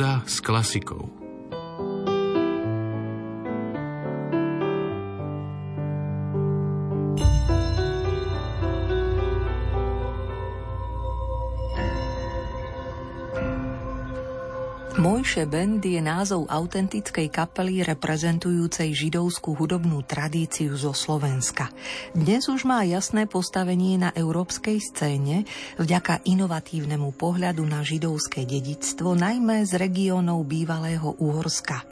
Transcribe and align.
Pohoda 0.00 0.24
s 0.26 0.40
klasikou. 0.40 1.19
Mojše 15.30 15.46
Band 15.46 15.78
je 15.86 16.02
názov 16.02 16.50
autentickej 16.50 17.30
kapely 17.30 17.86
reprezentujúcej 17.86 18.90
židovskú 18.90 19.54
hudobnú 19.54 20.02
tradíciu 20.02 20.74
zo 20.74 20.90
Slovenska. 20.90 21.70
Dnes 22.18 22.50
už 22.50 22.66
má 22.66 22.82
jasné 22.82 23.30
postavenie 23.30 23.94
na 23.94 24.10
európskej 24.10 24.82
scéne 24.82 25.46
vďaka 25.78 26.26
inovatívnemu 26.26 27.14
pohľadu 27.14 27.62
na 27.62 27.86
židovské 27.86 28.42
dedictvo, 28.42 29.14
najmä 29.14 29.62
z 29.70 29.78
regiónov 29.78 30.50
bývalého 30.50 31.14
Uhorska. 31.22 31.86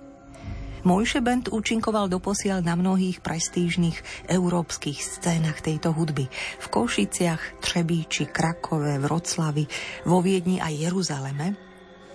Mojše 0.83 1.23
Band 1.23 1.55
účinkoval 1.55 2.11
doposiaľ 2.11 2.67
na 2.67 2.75
mnohých 2.75 3.23
prestížnych 3.23 4.27
európskych 4.27 4.99
scénach 4.99 5.63
tejto 5.63 5.95
hudby. 5.95 6.27
V 6.59 6.67
Košiciach, 6.75 7.63
Třebíči, 7.63 8.35
Krakove, 8.35 8.99
Vroclavi, 8.99 9.63
vo 10.11 10.27
Viedni 10.27 10.59
a 10.59 10.75
Jeruzaleme 10.75 11.68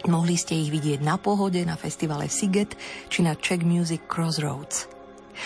Mohli 0.04 0.36
ste 0.36 0.60
ich 0.60 0.68
vidieť 0.68 1.00
na 1.00 1.16
pohode, 1.16 1.64
na 1.64 1.80
festivale 1.80 2.28
Siget 2.28 2.76
či 3.08 3.24
na 3.24 3.40
Czech 3.40 3.64
Music 3.64 4.04
Crossroads. 4.04 4.92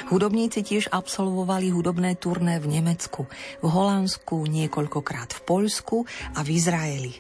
Hudobníci 0.10 0.66
tiež 0.66 0.90
absolvovali 0.90 1.70
hudobné 1.70 2.18
turné 2.18 2.58
v 2.58 2.82
Nemecku, 2.82 3.30
v 3.62 3.68
Holandsku, 3.70 4.50
niekoľkokrát 4.50 5.38
v 5.38 5.42
Poľsku 5.46 5.98
a 6.36 6.42
v 6.42 6.50
Izraeli. 6.58 7.14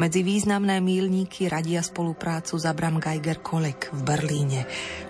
Medzi 0.00 0.24
významné 0.24 0.80
mílníky 0.80 1.50
radia 1.52 1.84
spoluprácu 1.84 2.56
s 2.56 2.64
Abram 2.64 2.96
Geiger 2.96 3.44
Kolek 3.44 3.92
v 3.92 4.00
Berlíne 4.02 4.60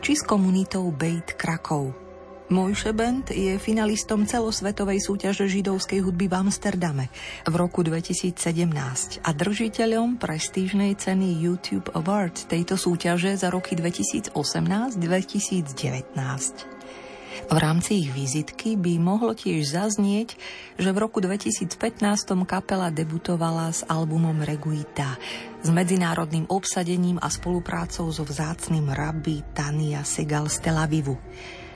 či 0.02 0.18
s 0.18 0.26
komunitou 0.26 0.90
Beit 0.90 1.38
Krakov– 1.38 1.94
Mojše 2.52 2.92
Band 2.92 3.32
je 3.32 3.56
finalistom 3.56 4.28
celosvetovej 4.28 5.00
súťaže 5.00 5.48
židovskej 5.48 6.04
hudby 6.04 6.28
v 6.28 6.36
Amsterdame 6.36 7.08
v 7.48 7.54
roku 7.56 7.80
2017 7.80 9.24
a 9.24 9.30
držiteľom 9.32 10.20
prestížnej 10.20 10.92
ceny 11.00 11.32
YouTube 11.40 11.88
Award 11.96 12.52
tejto 12.52 12.76
súťaže 12.76 13.40
za 13.40 13.48
roky 13.48 13.72
2018-2019. 13.72 14.36
V 17.48 17.56
rámci 17.56 18.04
ich 18.04 18.12
vizitky 18.12 18.76
by 18.76 19.00
mohlo 19.00 19.32
tiež 19.32 19.72
zaznieť, 19.72 20.36
že 20.76 20.92
v 20.92 20.98
roku 21.00 21.24
2015 21.24 21.72
kapela 22.44 22.92
debutovala 22.92 23.72
s 23.72 23.80
albumom 23.88 24.36
Reguita 24.44 25.16
s 25.64 25.72
medzinárodným 25.72 26.44
obsadením 26.52 27.16
a 27.16 27.32
spoluprácou 27.32 28.12
so 28.12 28.28
vzácným 28.28 28.92
rabbi 28.92 29.40
Tania 29.56 30.04
Segal 30.04 30.52
z 30.52 30.60
Tel 30.60 30.76
Avivu. 30.76 31.16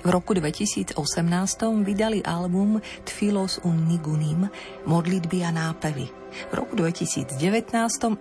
V 0.07 0.15
roku 0.15 0.39
2018 0.39 1.03
vydali 1.83 2.23
album 2.23 2.79
Tfilos 3.03 3.59
un 3.67 3.91
Nigunim, 3.91 4.47
modlitby 4.87 5.43
a 5.43 5.51
nápevy. 5.51 6.07
V 6.47 6.53
roku 6.55 6.79
2019 6.79 7.35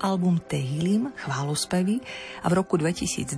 album 0.02 0.42
Tehilim, 0.42 1.14
chválospevy 1.14 2.02
a 2.42 2.50
v 2.50 2.54
roku 2.58 2.82
2021 2.82 3.38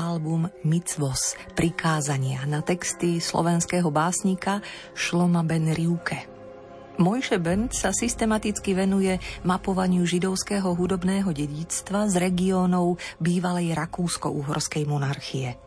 album 0.00 0.48
Mitzvos, 0.64 1.36
prikázania 1.52 2.40
na 2.48 2.64
texty 2.64 3.20
slovenského 3.20 3.92
básnika 3.92 4.64
Šloma 4.96 5.44
Ben 5.44 5.68
Riuke. 5.76 6.35
Mojše 6.96 7.36
Band 7.36 7.76
sa 7.76 7.92
systematicky 7.92 8.72
venuje 8.72 9.20
mapovaniu 9.44 10.08
židovského 10.08 10.72
hudobného 10.72 11.28
dedíctva 11.28 12.08
z 12.08 12.16
regiónov 12.16 12.96
bývalej 13.20 13.76
Rakúsko-Uhorskej 13.76 14.88
monarchie. 14.88 15.60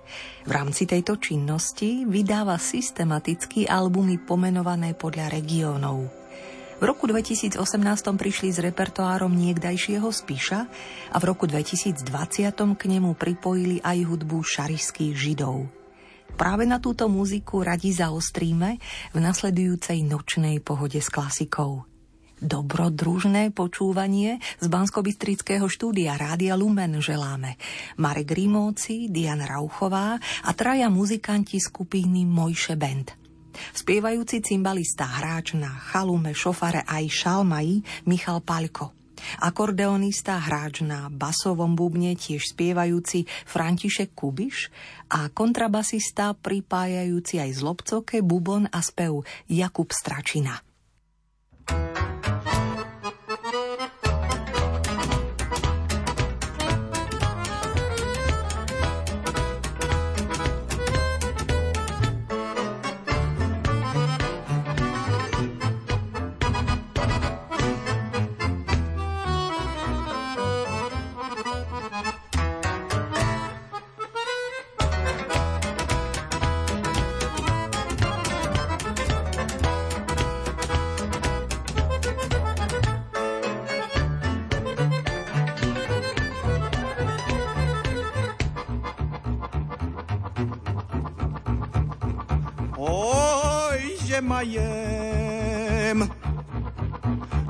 V 0.50 0.52
rámci 0.52 0.90
tejto 0.90 1.22
činnosti 1.22 2.02
vydáva 2.10 2.58
systematicky 2.58 3.70
albumy 3.70 4.18
pomenované 4.18 4.98
podľa 4.98 5.30
regiónov. 5.30 6.10
V 6.82 6.84
roku 6.88 7.06
2018 7.06 7.62
prišli 8.18 8.50
s 8.50 8.58
repertoárom 8.58 9.30
niekdajšieho 9.30 10.10
Spiša 10.10 10.60
a 11.14 11.18
v 11.22 11.24
roku 11.30 11.46
2020 11.46 12.10
k 12.74 12.84
nemu 12.90 13.14
pripojili 13.14 13.86
aj 13.86 14.02
hudbu 14.02 14.42
šarišských 14.42 15.14
židov. 15.14 15.79
Práve 16.40 16.64
na 16.64 16.80
túto 16.80 17.12
muziku 17.12 17.68
radi 17.68 17.92
zaostríme 17.92 18.80
v 19.12 19.18
nasledujúcej 19.20 20.08
nočnej 20.08 20.64
pohode 20.64 21.04
s 21.04 21.12
klasikou. 21.12 21.84
Dobrodružné 22.40 23.52
počúvanie 23.52 24.40
z 24.64 24.66
Banskobistrického 24.72 25.68
štúdia 25.68 26.16
Rádia 26.16 26.56
Lumen 26.56 27.04
želáme 27.04 27.60
Marek 28.00 28.32
Rimóci, 28.32 29.12
Diana 29.12 29.52
Rauchová 29.52 30.16
a 30.48 30.52
traja 30.56 30.88
muzikanti 30.88 31.60
skupiny 31.60 32.24
Mojše 32.24 32.80
Band. 32.80 33.20
Spievajúci 33.76 34.40
cymbalista, 34.40 35.04
hráč 35.04 35.60
na 35.60 35.76
chalume, 35.92 36.32
šofare 36.32 36.88
aj 36.88 37.04
šalmaji 37.12 38.08
Michal 38.08 38.40
Paľko– 38.40 38.96
Akordeonista, 39.40 40.40
hráč 40.40 40.82
na 40.84 41.08
basovom 41.12 41.76
bubne, 41.78 42.16
tiež 42.16 42.56
spievajúci 42.56 43.30
František 43.48 44.16
Kubiš 44.16 44.72
a 45.12 45.32
kontrabasista 45.32 46.36
pripájajúci 46.38 47.40
aj 47.40 47.52
zlobcoke, 47.58 48.22
bubon 48.26 48.68
a 48.70 48.80
spev 48.84 49.24
Jakub 49.48 49.90
Stračina. 49.92 50.60
Mayem 94.22 96.10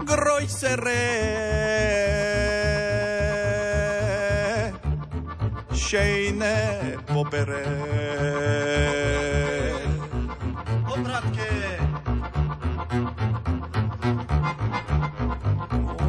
groisere 0.06 1.06
Shane 5.74 6.98
popere 7.06 7.66
Obratke. 10.86 11.54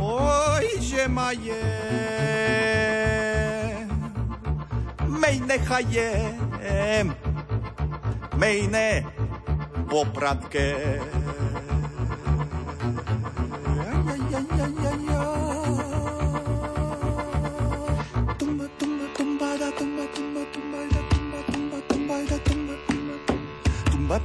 Oj, 0.00 0.66
že 0.80 1.08
maje 1.08 1.64
Mejne 5.08 5.56
chajem 5.64 7.12
Mejne 8.36 9.04
popratke. 10.50 11.00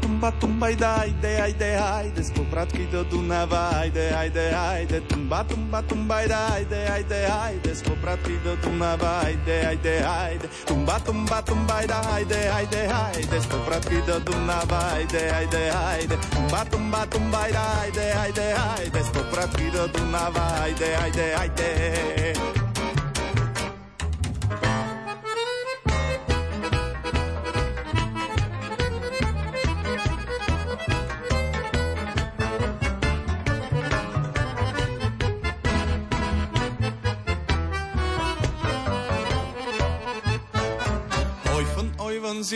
tumba, 0.02 0.32
tumba, 0.40 0.68
ajde, 0.68 0.86
ajde, 0.86 1.42
ajde, 1.42 1.76
ajde, 1.78 2.24
s 2.24 2.32
popratky 2.32 2.88
do 2.92 3.04
Dunava, 3.04 3.70
ajde, 3.82 4.10
ajde, 4.10 4.56
ajde, 4.56 5.02
tumba, 5.26 5.44
tumba, 5.44 5.82
tumba, 5.82 6.16
ajde, 6.18 6.36
ajde, 6.36 6.88
ajde, 6.88 7.26
ajde, 7.26 7.76
s 7.76 7.82
popratky 7.82 8.38
do 8.44 8.56
Dunava, 8.58 9.22
ajde, 9.26 9.66
ajde, 9.66 10.06
ajde, 10.06 10.48
tumba, 10.66 11.00
tumba, 11.00 11.42
tumba, 11.42 11.74
ajde, 11.74 11.94
ajde, 11.94 12.50
ajde, 12.50 12.88
ajde, 12.88 13.38
s 13.42 13.46
popratky 13.48 14.02
do 14.06 14.20
Dunava, 14.20 14.78
ajde, 14.94 15.32
ajde, 15.32 15.72
ajde, 15.72 16.18
tumba, 16.30 16.66
tumba, 16.66 17.06
tumba, 17.08 17.40
ajde, 17.40 17.58
ajde, 17.58 18.14
ajde, 18.14 18.54
ajde, 18.54 19.00
s 19.00 19.10
popratky 19.10 19.72
do 19.72 19.88
Dunava, 19.88 20.46
ajde, 20.62 20.96
ajde, 20.96 21.34
ajde. 21.34 22.65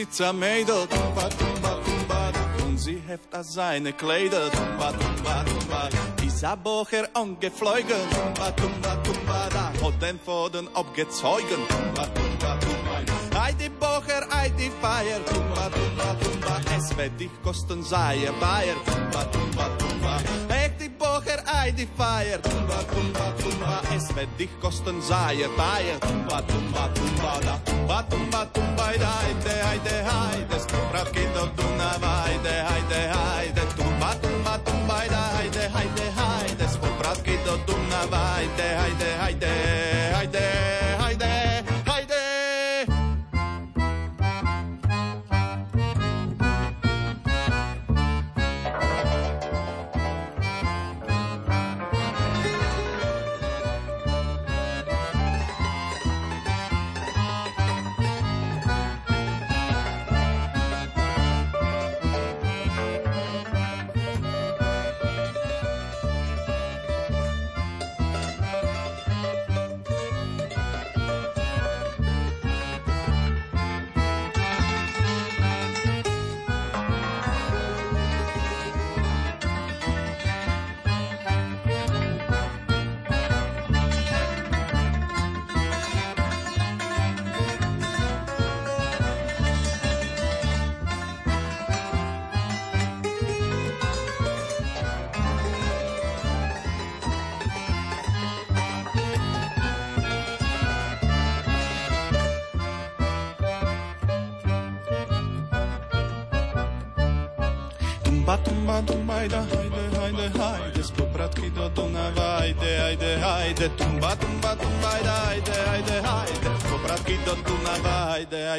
Sitzer 0.10 0.34
Mädel, 0.34 0.88
tumba, 0.88 1.30
tumba, 1.30 1.78
tumba, 1.86 2.32
und 2.66 2.80
sie 2.80 3.00
heft 3.08 3.32
a 3.32 3.44
seine 3.44 3.94
Kleider, 3.94 4.50
tumba, 4.52 4.92
tumba, 4.92 5.46
tumba. 5.46 5.90
Isa 6.26 6.56
Bocher 6.56 7.08
angeflogen, 7.14 8.10
tumba, 8.10 8.52
tumba, 8.56 8.98
tumba, 9.04 9.50
da 9.54 9.72
hat 9.86 10.02
den 10.02 10.20
Foden 10.20 10.68
abgezeugen, 10.74 11.62
tumba, 11.70 12.08
tumba, 12.16 12.58
tumba. 12.60 13.46
Ei 13.46 13.54
die 13.54 13.70
Bocher, 13.70 14.26
ei 14.32 14.50
die 14.50 14.72
Feier, 14.82 15.24
tumba, 15.26 15.70
tumba, 15.70 16.16
tumba, 16.20 16.60
es 16.76 16.98
wird 16.98 17.20
dich 17.20 17.44
kosten 17.44 17.84
Seier, 17.84 18.34
Bayer, 18.40 18.78
tumba, 18.86 19.02
tumba, 19.12 19.26
tumba. 19.32 19.49
Ei 21.70 21.76
die 21.76 21.88
Feier, 21.96 22.42
tumba, 22.42 22.80
tumba, 22.92 23.32
tumba, 23.38 23.82
es 23.96 24.08
wird 24.16 24.28
dich 24.40 24.50
kosten 24.60 25.00
Seier, 25.04 25.50
Bayer, 25.56 26.00
tumba, 26.00 26.42
tumba, 26.42 26.90
tumba, 26.96 27.34
da, 27.46 27.60
tumba, 27.64 28.02
tumba, 28.10 28.46
tumba, 28.52 28.86
da, 28.98 29.12
heide, 29.22 29.54
heide, 29.68 29.96
heide, 30.10 30.60
stopratky 30.66 31.26
do 31.36 31.46
Dunava, 31.56 32.12
heide, 32.26 32.56
heide, 32.70 33.02
heide, 33.14 33.64
tumba, 33.78 34.16
tumba, 34.20 34.58
tumba, 34.66 34.98
da, 35.14 35.22
heide, 35.38 35.70
heide, 35.76 36.06
heide, 36.18 36.66
stopratky 36.74 37.38
do 37.46 37.56
Dunava, 37.68 38.22
heide, 38.34 38.68
heide, 38.82 39.10
heide, 39.22 39.46
heide, 39.46 39.49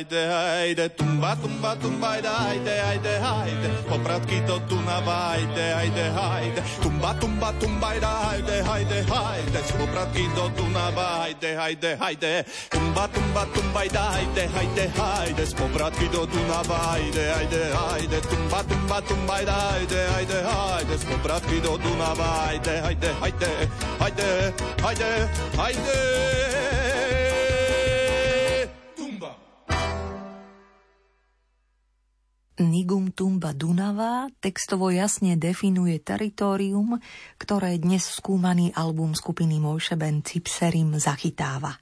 hajde, 0.01 0.29
hajde, 0.29 0.89
tumba, 0.97 1.37
tumba, 1.37 1.77
tumba, 1.77 2.09
hajde, 2.09 2.29
hajde, 2.29 2.75
hajde, 2.81 3.21
hajde, 3.21 3.69
popratky 3.89 4.41
do 4.47 4.59
Dunava, 4.69 5.37
hajde, 5.37 5.65
hajde, 5.77 6.05
hajde, 6.17 6.63
tumba, 6.83 7.15
tumba, 7.21 7.53
tumba, 7.61 7.89
hajde, 8.01 8.63
hajde, 8.65 9.05
hajde, 9.05 9.61
z 9.61 9.73
popratky 9.77 10.25
do 10.35 10.49
Dunava, 10.57 11.05
hajde, 11.21 11.55
hajde, 11.57 11.97
hajde, 12.01 12.45
tumba, 12.71 13.09
tumba, 13.09 13.47
tumba, 13.53 13.81
hajde, 13.81 14.45
hajde, 14.55 14.89
hajde, 14.97 15.47
z 15.47 15.55
popratky 15.55 16.09
do 16.09 16.27
Dunava, 16.27 16.79
hajde, 16.89 17.25
hajde, 17.35 17.63
hajde, 17.77 18.21
tumba, 18.31 18.63
tumba, 18.65 19.01
tumba, 19.03 19.35
hajde, 19.35 20.01
hajde, 20.15 20.39
hajde, 20.49 20.97
z 20.97 21.05
popratky 21.05 21.61
do 21.61 21.77
Dunava, 21.77 22.25
hajde, 22.47 22.81
hajde, 22.81 23.11
hajde, 23.21 23.51
hajde, 24.01 24.53
hajde, 24.81 25.29
hajde. 25.57 25.91
Tumba. 25.91 26.50
Nigum 32.81 33.13
Tumba 33.13 33.53
Dunava 33.53 34.33
textovo 34.41 34.89
jasne 34.89 35.37
definuje 35.37 36.01
teritorium, 36.01 36.97
ktoré 37.37 37.77
dnes 37.77 38.09
skúmaný 38.09 38.73
album 38.73 39.13
skupiny 39.13 39.61
Mojšeben 39.61 40.25
Cipserim 40.25 40.97
zachytáva. 40.97 41.77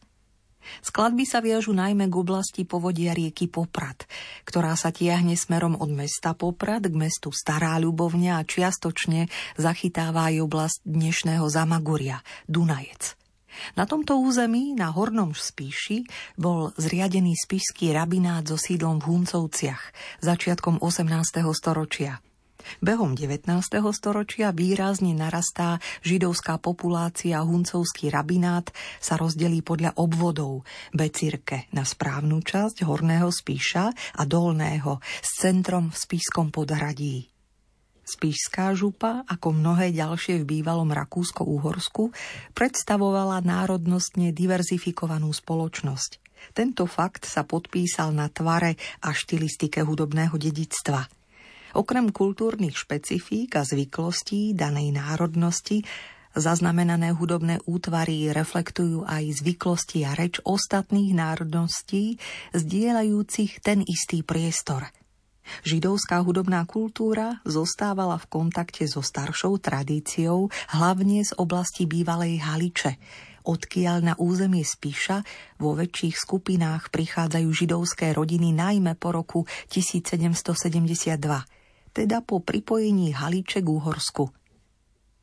Skladby 0.83 1.23
sa 1.23 1.39
viažu 1.39 1.71
najmä 1.71 2.11
k 2.11 2.19
oblasti 2.19 2.67
povodia 2.67 3.15
rieky 3.15 3.47
Poprad, 3.47 4.11
ktorá 4.43 4.75
sa 4.75 4.91
tiahne 4.91 5.39
smerom 5.39 5.79
od 5.79 5.87
mesta 5.95 6.35
Poprad 6.35 6.91
k 6.91 6.99
mestu 6.99 7.31
Stará 7.31 7.79
Ľubovňa 7.79 8.43
a 8.43 8.43
čiastočne 8.43 9.31
zachytáva 9.55 10.35
aj 10.35 10.51
oblasť 10.51 10.79
dnešného 10.83 11.47
Zamaguria, 11.47 12.27
Dunajec. 12.51 13.28
Na 13.75 13.85
tomto 13.85 14.19
území, 14.21 14.75
na 14.77 14.93
Hornom 14.93 15.33
Spíši, 15.35 16.05
bol 16.39 16.71
zriadený 16.77 17.35
spišský 17.35 17.95
rabinát 17.95 18.47
so 18.47 18.61
sídlom 18.61 19.03
v 19.03 19.15
Huncovciach 19.15 19.83
začiatkom 20.23 20.81
18. 20.81 21.43
storočia– 21.55 22.19
Behom 22.85 23.17
19. 23.17 23.49
storočia 23.95 24.53
výrazne 24.53 25.17
narastá 25.17 25.81
židovská 26.05 26.61
populácia 26.61 27.41
huncovský 27.41 28.13
rabinát 28.13 28.69
sa 29.01 29.17
rozdelí 29.17 29.65
podľa 29.65 29.97
obvodov 29.97 30.69
Becirke 30.93 31.71
na 31.73 31.87
správnu 31.87 32.45
časť 32.45 32.85
Horného 32.85 33.33
Spíša 33.33 33.85
a 34.21 34.23
Dolného 34.29 35.01
s 35.01 35.31
centrom 35.41 35.89
v 35.89 35.97
Spískom 35.97 36.53
podhradí. 36.53 37.38
Spíšská 38.09 38.73
župa, 38.73 39.29
ako 39.29 39.53
mnohé 39.53 39.93
ďalšie 39.93 40.41
v 40.41 40.49
bývalom 40.57 40.89
Rakúsko-Úhorsku, 40.89 42.09
predstavovala 42.57 43.45
národnostne 43.45 44.33
diverzifikovanú 44.33 45.29
spoločnosť. 45.29 46.25
Tento 46.57 46.89
fakt 46.89 47.29
sa 47.29 47.45
podpísal 47.45 48.17
na 48.17 48.33
tvare 48.33 48.81
a 49.05 49.13
štilistike 49.13 49.85
hudobného 49.85 50.41
dedictva– 50.41 51.05
Okrem 51.77 52.09
kultúrnych 52.17 52.81
špecifík 52.81 53.61
a 53.61 53.63
zvyklostí 53.63 54.57
danej 54.57 54.89
národnosti 54.89 55.85
Zaznamenané 56.39 57.17
hudobné 57.17 57.59
útvary 57.67 58.31
reflektujú 58.31 59.03
aj 59.09 59.43
zvyklosti 59.43 60.07
a 60.07 60.15
reč 60.15 60.39
ostatných 60.45 61.17
národností, 61.17 62.21
zdieľajúcich 62.55 63.65
ten 63.65 63.83
istý 63.83 64.23
priestor. 64.23 64.87
Židovská 65.67 66.21
hudobná 66.23 66.65
kultúra 66.69 67.41
zostávala 67.49 68.21
v 68.21 68.29
kontakte 68.29 68.85
so 68.87 69.01
staršou 69.01 69.59
tradíciou, 69.59 70.53
hlavne 70.77 71.25
z 71.25 71.33
oblasti 71.37 71.89
bývalej 71.89 72.41
Haliče, 72.45 72.97
odkiaľ 73.49 73.97
na 74.05 74.15
územie 74.21 74.63
Spíša 74.63 75.25
vo 75.57 75.73
väčších 75.75 76.17
skupinách 76.17 76.93
prichádzajú 76.93 77.49
židovské 77.51 78.13
rodiny 78.13 78.53
najmä 78.55 78.95
po 78.95 79.11
roku 79.11 79.49
1772 79.73 81.59
teda 81.99 82.23
po 82.23 82.39
pripojení 82.39 83.11
Haliče 83.11 83.59
k 83.59 83.69
Úhorsku. 83.75 84.38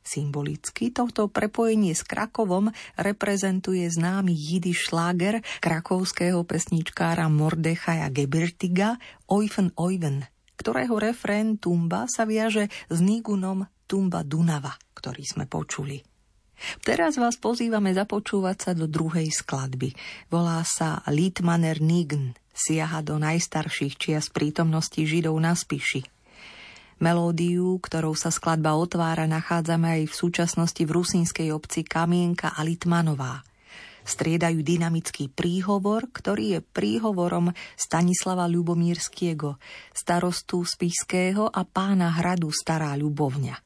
Symbolicky 0.06 0.94
tohto 0.94 1.26
prepojenie 1.26 1.90
s 1.90 2.06
Krakovom 2.06 2.70
reprezentuje 2.94 3.90
známy 3.90 4.30
jidiš 4.30 4.94
šláger 4.94 5.42
krakovského 5.58 6.46
pesničkára 6.46 7.26
Mordechaja 7.26 8.06
Gebirtiga 8.14 9.02
Oifen 9.26 9.74
Oiven, 9.74 10.22
ktorého 10.54 11.02
refrén 11.02 11.58
Tumba 11.58 12.06
sa 12.06 12.22
viaže 12.22 12.70
s 12.86 13.02
Nigunom 13.02 13.66
Tumba 13.90 14.22
Dunava, 14.22 14.78
ktorý 14.94 15.26
sme 15.26 15.50
počuli. 15.50 15.98
Teraz 16.86 17.18
vás 17.20 17.36
pozývame 17.36 17.90
započúvať 17.92 18.56
sa 18.56 18.72
do 18.72 18.86
druhej 18.86 19.28
skladby. 19.28 19.92
Volá 20.30 20.62
sa 20.62 21.02
Litmaner 21.10 21.82
Nign, 21.82 22.32
siaha 22.54 23.02
do 23.02 23.18
najstarších 23.20 23.98
čias 23.98 24.30
prítomnosti 24.32 25.02
Židov 25.02 25.36
na 25.36 25.52
Spiši. 25.52 26.15
Melódiu, 26.96 27.76
ktorou 27.76 28.16
sa 28.16 28.32
skladba 28.32 28.72
otvára, 28.72 29.28
nachádzame 29.28 30.00
aj 30.00 30.02
v 30.08 30.14
súčasnosti 30.16 30.80
v 30.80 30.94
rusínskej 30.96 31.52
obci 31.52 31.84
Kamienka 31.84 32.56
a 32.56 32.64
Litmanová. 32.64 33.44
Striedajú 34.06 34.64
dynamický 34.64 35.28
príhovor, 35.28 36.08
ktorý 36.08 36.56
je 36.56 36.60
príhovorom 36.62 37.52
Stanislava 37.76 38.48
Ľubomírského, 38.48 39.58
starostu 39.92 40.64
Spišského 40.64 41.50
a 41.50 41.66
pána 41.68 42.14
hradu 42.16 42.48
Stará 42.54 42.94
Ľubovňa. 42.96 43.65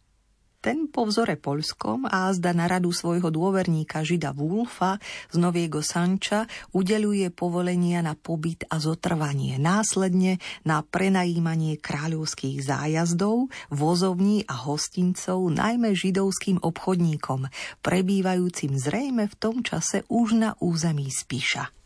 Ten 0.60 0.92
po 0.92 1.08
vzore 1.08 1.40
poľskom 1.40 2.04
a 2.04 2.28
zda 2.36 2.52
na 2.52 2.68
radu 2.68 2.92
svojho 2.92 3.32
dôverníka 3.32 4.04
žida 4.04 4.36
Wulfa 4.36 5.00
z 5.32 5.40
Noviego 5.40 5.80
Sanča 5.80 6.44
udeluje 6.76 7.32
povolenia 7.32 8.04
na 8.04 8.12
pobyt 8.12 8.68
a 8.68 8.76
zotrvanie, 8.76 9.56
následne 9.56 10.36
na 10.68 10.84
prenajímanie 10.84 11.80
kráľovských 11.80 12.60
zájazdov, 12.60 13.48
vozovní 13.72 14.44
a 14.52 14.60
hostincov 14.68 15.48
najmä 15.48 15.96
židovským 15.96 16.60
obchodníkom, 16.60 17.48
prebývajúcim 17.80 18.76
zrejme 18.76 19.32
v 19.32 19.38
tom 19.40 19.64
čase 19.64 20.04
už 20.12 20.36
na 20.36 20.60
území 20.60 21.08
Spíša. 21.08 21.79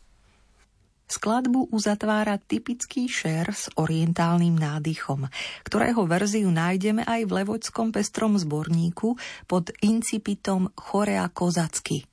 Skladbu 1.05 1.69
uzatvára 1.69 2.41
typický 2.41 3.05
šer 3.05 3.53
s 3.53 3.69
orientálnym 3.77 4.57
nádychom, 4.57 5.29
ktorého 5.61 6.01
verziu 6.09 6.49
nájdeme 6.49 7.05
aj 7.05 7.29
v 7.29 7.31
Levoďskom 7.41 7.93
pestrom 7.93 8.33
zborníku 8.33 9.13
pod 9.45 9.69
incipitom 9.85 10.73
Chorea 10.73 11.29
kozacky. 11.29 12.09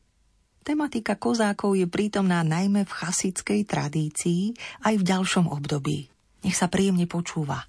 Tematika 0.63 1.17
kozákov 1.19 1.75
je 1.75 1.89
prítomná 1.89 2.45
najmä 2.45 2.85
v 2.85 2.93
chasickej 2.93 3.67
tradícii 3.67 4.55
aj 4.87 4.95
v 5.01 5.07
ďalšom 5.09 5.49
období. 5.49 6.07
Nech 6.45 6.55
sa 6.55 6.69
príjemne 6.69 7.09
počúva. 7.09 7.67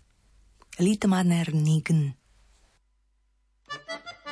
Litmaner 0.77 1.55
Nign. 1.55 2.19
thank 3.73 4.05
you 4.05 4.22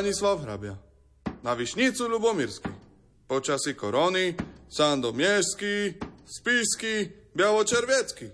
Stanislav 0.00 0.40
Hrabia. 0.40 0.76
Na 1.42 1.54
Višnicu 1.54 2.08
Lubomirsky. 2.08 2.68
Počasí 3.28 3.74
korony, 3.74 4.34
Sandomierski, 4.68 5.94
Spišski, 6.24 7.08
Białoczerwiecki. 7.36 8.30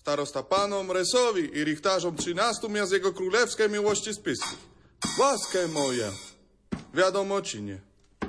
Starosta 0.00 0.42
panom 0.42 0.90
Resowi 0.90 1.58
i 1.58 1.64
richtarzom 1.64 2.16
trzynastym 2.16 2.86
z 2.86 2.90
jego 2.90 3.12
królewskiej 3.12 3.70
miłości 3.70 4.14
spisky. 4.14 4.56
Łaskę 5.18 5.68
moja, 5.68 6.12
wiadomo 6.94 7.42
ci 7.42 7.62
nie. 7.62 7.80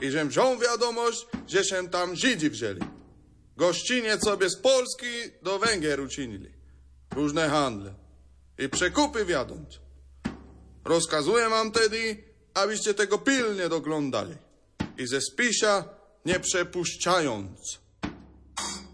I 0.01 0.11
żem 0.11 0.29
wziął 0.29 0.57
wiadomość, 0.57 1.27
że 1.47 1.65
się 1.65 1.89
tam 1.89 2.15
Żydzi 2.15 2.49
wzięli. 2.49 2.81
Gościnie 3.57 4.17
sobie 4.17 4.49
z 4.49 4.61
Polski 4.61 5.11
do 5.41 5.59
Węgier 5.59 5.99
uczynili. 5.99 6.51
Różne 7.15 7.49
handle. 7.49 7.93
I 8.59 8.69
przekupy 8.69 9.25
wiadąc. 9.25 9.79
Rozkazuję 10.83 11.49
wam 11.49 11.71
tedy, 11.71 12.34
abyście 12.55 12.93
tego 12.93 13.17
pilnie 13.17 13.69
doglądali 13.69 14.35
i 14.97 15.07
ze 15.07 15.21
spisia 15.21 15.83
nie 16.25 16.39
przepuszczając. 16.39 17.79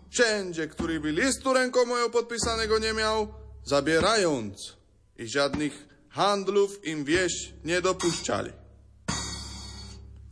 Wszędzie, 0.10 0.68
który 0.68 1.00
by 1.00 1.12
listu 1.12 1.53
ręką 1.53 1.86
moją 1.86 2.10
podpisanego 2.10 2.80
nie 2.80 2.94
miał, 2.94 3.34
zabierając 3.63 4.77
i 5.18 5.27
żadnych 5.27 5.88
handlów 6.10 6.86
im 6.86 7.06
wieś 7.06 7.53
nie 7.63 7.82
dopuszczali. 7.82 8.51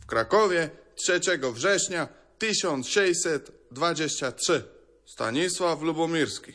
W 0.00 0.06
Krakowie 0.06 0.70
3 0.94 1.20
września 1.52 2.08
1623 2.38 4.64
Stanisław 5.06 5.82
Lubomirski. 5.82 6.52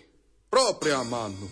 Propria 0.50 1.03
manu. 1.03 1.50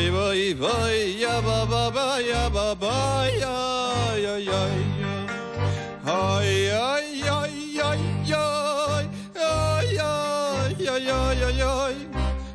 Oj, 0.00 0.08
oj, 0.08 0.56
oj, 0.64 1.20
ja 1.20 1.42
ba 1.44 1.66
ba 1.68 1.90
ba, 1.92 2.16
ja 2.24 2.48
ba 2.48 2.72
ba, 2.72 3.28
ja, 3.36 4.16
ja, 4.16 4.36
ja, 4.40 4.62
ja. 4.96 5.12
Oj, 6.08 6.72
oj, 6.72 7.20
oj, 7.28 7.52
oj, 7.84 8.00
oj, 8.32 9.04
oj, 9.36 10.00
oj, 10.00 10.88
oj, 10.88 11.10
oj, 11.12 11.44
oj, 11.44 11.62
oj. 11.68 11.94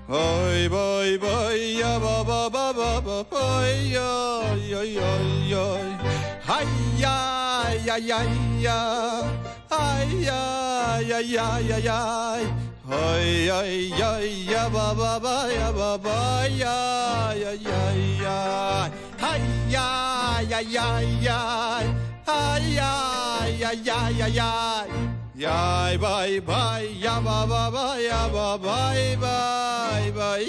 Oj, 0.09 0.69
boj, 0.73 1.09
boj, 1.21 1.59
ja 1.77 1.99
ba 2.01 2.25
ba 2.25 2.49
ba 2.49 2.73
ba 2.73 2.97
ba, 3.05 3.21
boj, 3.29 3.93
oj, 3.93 4.65
oj, 4.81 4.97
oj, 4.97 5.53
oj. 5.53 5.85
Haj, 6.49 6.65
ja, 6.97 7.17
ja, 7.85 7.95
ja, 8.01 8.21
ja. 8.57 8.81
Aj, 9.69 10.09
ja, 10.17 10.41
ja, 10.97 11.19
ja, 11.21 11.59
ja, 11.61 11.77
ja. 11.77 12.64
Ay, 12.85 13.49
ay, 13.49 13.89
ay, 13.97 14.45
ya 14.45 14.69
ba 14.69 14.93
Ay, 19.17 19.41
ya 19.73 19.89
ya 20.45 20.61
ya 20.61 20.89
Ay, 22.29 22.77
ya. 22.77 22.93
Ya 23.57 23.71
ya 23.73 23.99
ya 24.09 24.27
ya. 24.29 24.85
Bye 25.97 25.97
bye 25.97 26.37
ya 27.01 27.17
ba 28.29 28.53
bye 30.13 30.13
bye. 30.13 30.45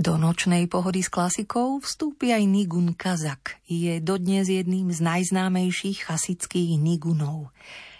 Do 0.00 0.16
nočnej 0.16 0.64
pohody 0.64 1.04
s 1.04 1.12
klasikou 1.12 1.76
vstúpi 1.76 2.32
aj 2.32 2.48
Nigun 2.48 2.96
Kazak. 2.96 3.60
Je 3.68 4.00
dodnes 4.00 4.48
jedným 4.48 4.88
z 4.88 4.96
najznámejších 5.04 6.08
chasických 6.08 6.80
Nigunov. 6.80 7.52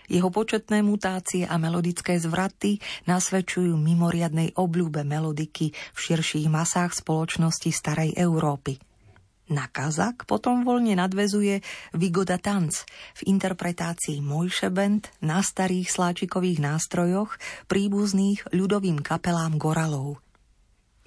Jeho 0.08 0.32
početné 0.32 0.80
mutácie 0.80 1.44
a 1.44 1.60
melodické 1.60 2.16
zvraty 2.16 2.80
nasvedčujú 3.04 3.76
mimoriadnej 3.76 4.56
obľúbe 4.56 5.04
melodiky 5.04 5.76
v 5.76 5.98
širších 6.00 6.48
masách 6.48 6.96
spoločnosti 6.96 7.68
starej 7.68 8.16
Európy. 8.16 8.80
Na 9.52 9.68
kazak 9.68 10.24
potom 10.24 10.64
voľne 10.64 10.96
nadvezuje 10.96 11.60
Vigoda 11.92 12.40
Tanc 12.40 12.80
v 13.20 13.28
interpretácii 13.28 14.24
Mojše 14.24 14.72
Band 14.72 15.12
na 15.20 15.44
starých 15.44 15.92
sláčikových 15.92 16.64
nástrojoch 16.64 17.36
príbuzných 17.68 18.56
ľudovým 18.56 19.04
kapelám 19.04 19.60
Goralov– 19.60 20.16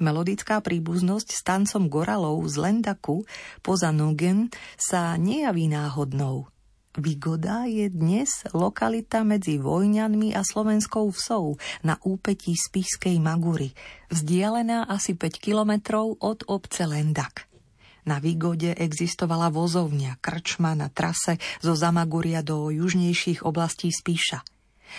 Melodická 0.01 0.57
príbuznosť 0.57 1.29
s 1.29 1.41
tancom 1.45 1.85
goralov 1.85 2.41
z 2.49 2.55
Lendaku 2.57 3.29
poza 3.61 3.93
Nogen 3.93 4.49
sa 4.73 5.13
nejaví 5.21 5.69
náhodnou. 5.69 6.49
Vigoda 6.93 7.65
je 7.65 7.89
dnes 7.89 8.45
lokalita 8.53 9.25
medzi 9.25 9.57
Vojňanmi 9.57 10.37
a 10.37 10.45
Slovenskou 10.45 11.09
vsou 11.09 11.57
na 11.81 11.97
úpetí 12.05 12.53
Spišskej 12.53 13.17
Magury, 13.17 13.73
vzdialená 14.13 14.85
asi 14.85 15.17
5 15.17 15.41
kilometrov 15.41 16.21
od 16.21 16.45
obce 16.45 16.85
Lendak. 16.85 17.49
Na 18.05 18.21
Vigode 18.21 18.77
existovala 18.77 19.49
vozovňa, 19.49 20.21
krčma 20.21 20.77
na 20.77 20.93
trase 20.93 21.41
zo 21.65 21.73
Zamaguria 21.73 22.45
do 22.45 22.69
južnejších 22.69 23.41
oblastí 23.41 23.89
Spíša– 23.89 24.45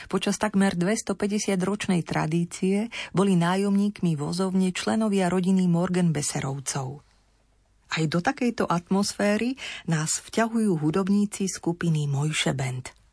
Počas 0.09 0.41
takmer 0.41 0.75
250-ročnej 0.75 2.03
tradície 2.03 2.89
boli 3.13 3.37
nájomníkmi 3.39 4.17
vozovne 4.17 4.73
členovia 4.73 5.29
rodiny 5.29 5.69
Morgan 5.69 6.11
Beserovcov. 6.11 7.05
Aj 7.95 8.05
do 8.11 8.19
takejto 8.19 8.67
atmosféry 8.67 9.55
nás 9.87 10.19
vťahujú 10.25 10.83
hudobníci 10.83 11.47
skupiny 11.47 12.11
Mojše 12.11 12.57
Band. 12.57 13.04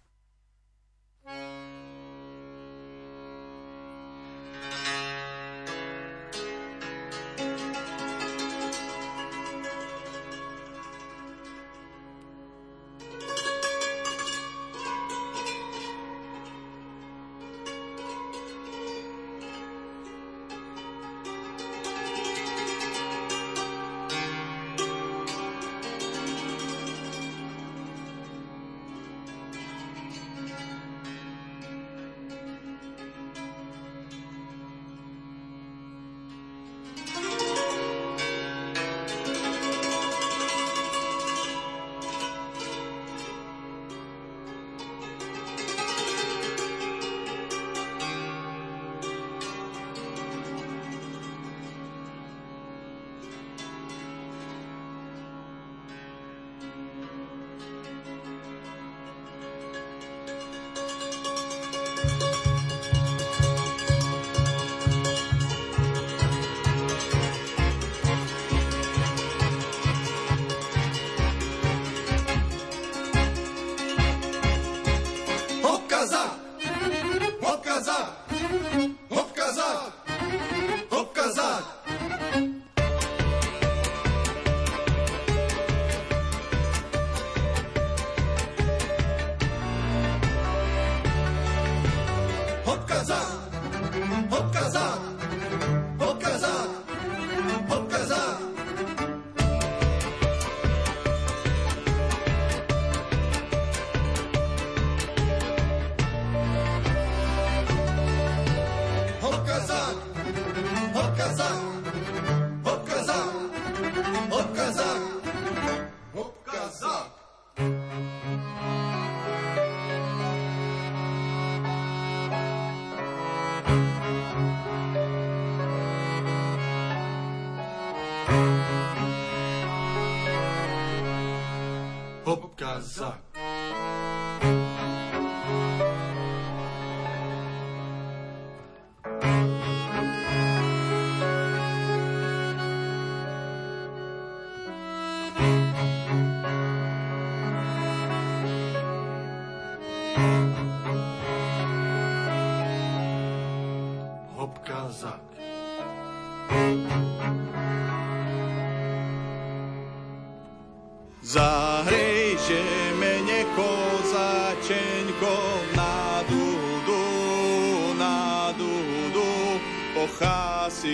does 132.74 132.90
suck. 132.90 133.31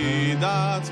ti 0.07 0.86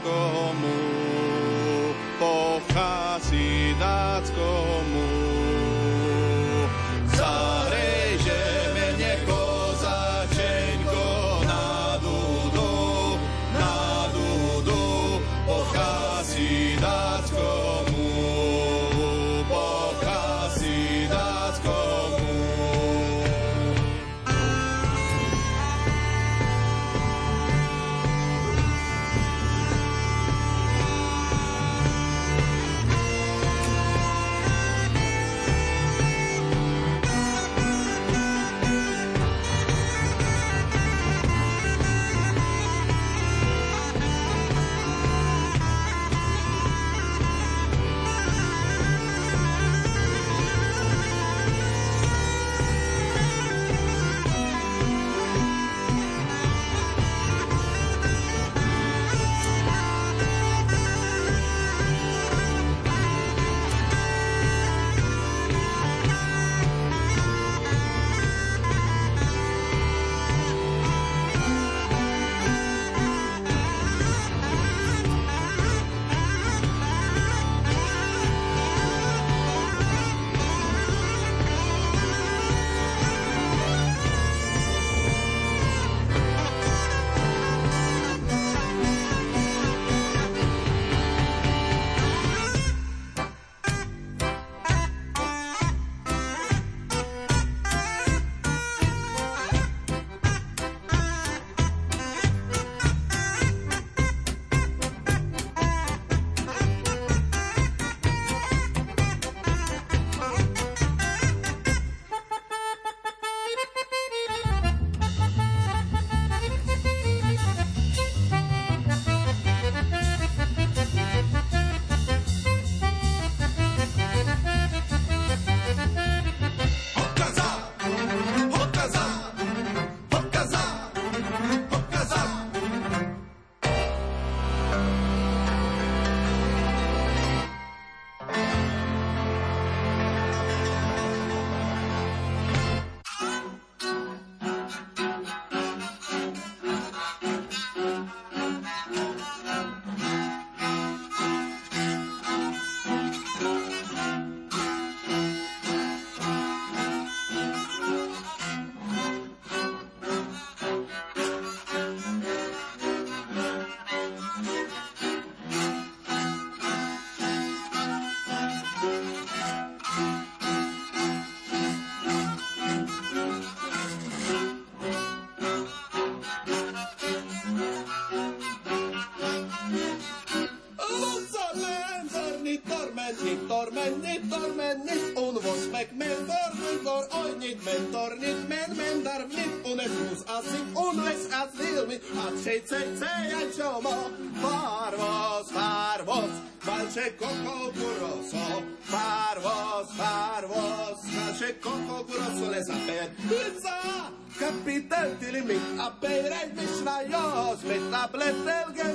Seiseanchomo, 192.64 194.12
parvos, 194.42 195.52
parvos, 195.52 196.30
calce 196.64 197.16
coco 197.18 197.72
grosso, 197.74 198.64
parvos, 198.90 199.88
parvos, 199.98 200.98
calce 201.14 201.60
coco 201.60 202.06
grosso 202.06 202.50
le 202.50 202.64
sapet. 202.64 203.12
Pizza, 203.28 204.10
capitan 204.40 205.18
tilimit, 205.20 205.62
apeirei 205.78 206.54
mishnayos, 206.56 207.62
mit 207.64 207.92
tablet 207.92 208.48
elgen 208.48 208.95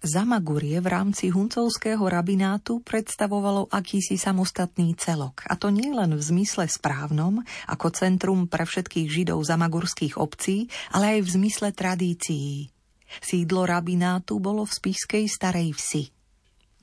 Zamagurie 0.00 0.80
v 0.80 0.88
rámci 0.88 1.28
huncovského 1.28 2.00
rabinátu 2.00 2.80
predstavovalo 2.80 3.68
akýsi 3.68 4.16
samostatný 4.16 4.96
celok. 4.96 5.44
A 5.44 5.60
to 5.60 5.68
nie 5.68 5.92
len 5.92 6.16
v 6.16 6.22
zmysle 6.24 6.64
správnom, 6.72 7.44
ako 7.68 7.92
centrum 7.92 8.48
pre 8.48 8.64
všetkých 8.64 9.08
židov 9.12 9.44
zamagurských 9.44 10.16
obcí, 10.16 10.72
ale 10.96 11.20
aj 11.20 11.28
v 11.28 11.28
zmysle 11.36 11.68
tradícií. 11.76 12.72
Sídlo 13.20 13.68
rabinátu 13.68 14.40
bolo 14.40 14.64
v 14.64 14.72
spišskej 14.72 15.24
starej 15.28 15.76
vsi. 15.76 16.08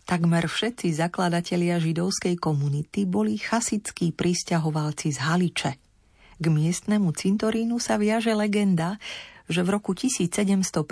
Takmer 0.05 0.45
všetci 0.45 0.93
zakladatelia 0.93 1.81
židovskej 1.81 2.37
komunity 2.37 3.09
boli 3.09 3.41
chasickí 3.41 4.13
pristahovalci 4.13 5.09
z 5.09 5.19
Haliče. 5.25 5.71
K 6.37 6.45
miestnemu 6.53 7.09
cintorínu 7.17 7.81
sa 7.81 7.97
viaže 7.97 8.37
legenda, 8.37 9.01
že 9.47 9.63
v 9.63 9.69
roku 9.79 9.95
1750 9.95 10.83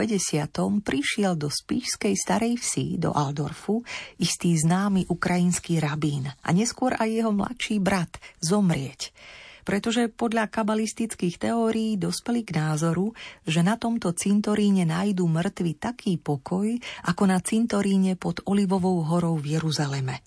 prišiel 0.81 1.35
do 1.35 1.51
Spišskej 1.51 2.15
starej 2.15 2.55
vsi, 2.59 2.95
do 2.95 3.11
Aldorfu, 3.11 3.83
istý 4.17 4.55
známy 4.55 5.11
ukrajinský 5.11 5.83
rabín 5.83 6.31
a 6.31 6.49
neskôr 6.55 6.95
aj 6.95 7.09
jeho 7.11 7.31
mladší 7.35 7.83
brat 7.83 8.17
zomrieť 8.39 9.11
pretože 9.65 10.13
podľa 10.13 10.45
kabalistických 10.47 11.41
teórií 11.41 11.97
dospeli 11.97 12.45
k 12.45 12.53
názoru, 12.53 13.17
že 13.49 13.65
na 13.65 13.75
tomto 13.81 14.13
cintoríne 14.13 14.85
nájdú 14.85 15.25
mŕtvy 15.25 15.73
taký 15.81 16.21
pokoj, 16.21 16.69
ako 17.09 17.23
na 17.25 17.41
cintoríne 17.41 18.13
pod 18.13 18.45
Olivovou 18.45 19.01
horou 19.01 19.41
v 19.41 19.57
Jeruzaleme. 19.57 20.21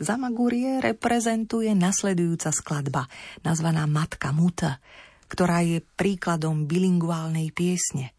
Zamagurie 0.00 0.80
reprezentuje 0.80 1.72
nasledujúca 1.72 2.52
skladba, 2.52 3.08
nazvaná 3.44 3.84
Matka 3.84 4.32
Muta, 4.32 4.80
ktorá 5.26 5.62
je 5.62 5.82
príkladom 5.98 6.66
bilinguálnej 6.66 7.50
piesne. 7.50 8.16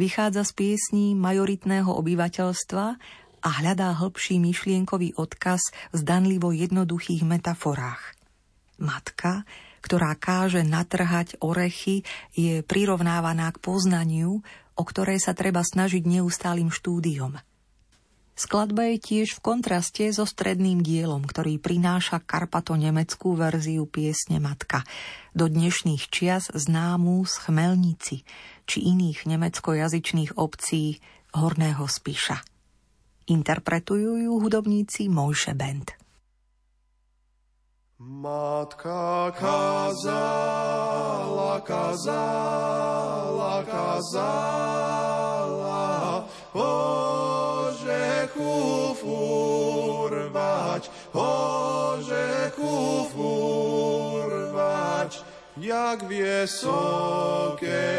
Vychádza 0.00 0.44
z 0.48 0.52
piesní 0.56 1.06
majoritného 1.14 1.92
obyvateľstva 1.92 2.86
a 3.44 3.48
hľadá 3.62 3.92
hĺbší 3.94 4.40
myšlienkový 4.40 5.14
odkaz 5.20 5.70
v 5.92 5.96
zdanlivo 6.00 6.50
jednoduchých 6.50 7.22
metaforách. 7.22 8.16
Matka, 8.80 9.46
ktorá 9.84 10.18
káže 10.18 10.66
natrhať 10.66 11.38
orechy, 11.38 12.02
je 12.34 12.64
prirovnávaná 12.66 13.52
k 13.54 13.62
poznaniu, 13.62 14.42
o 14.76 14.82
ktoré 14.82 15.16
sa 15.22 15.32
treba 15.32 15.62
snažiť 15.62 16.02
neustálým 16.04 16.68
štúdiom. 16.68 17.38
Skladba 18.36 18.92
je 18.92 19.00
tiež 19.00 19.40
v 19.40 19.42
kontraste 19.42 20.12
so 20.12 20.28
stredným 20.28 20.84
dielom, 20.84 21.24
ktorý 21.24 21.56
prináša 21.56 22.20
karpato-nemeckú 22.20 23.32
verziu 23.32 23.88
piesne 23.88 24.44
Matka, 24.44 24.84
do 25.32 25.48
dnešných 25.48 26.12
čias 26.12 26.52
známu 26.52 27.24
z 27.24 27.32
Chmelnici 27.48 28.28
či 28.68 28.92
iných 28.92 29.24
nemeckojazyčných 29.24 30.36
obcí 30.36 31.00
Horného 31.32 31.88
Spíša. 31.88 32.44
Interpretujú 33.32 34.20
ju 34.20 34.36
hudobníci 34.36 35.08
Mojše 35.08 35.56
Band. 35.56 35.96
Matka 37.96 39.32
kazala, 39.32 40.04
kazala, 41.64 43.64
kazala, 43.64 44.36
furvať, 49.00 50.90
ožechu 51.12 53.04
furvať, 53.12 55.12
jak 55.56 56.08
vysoké 56.08 57.96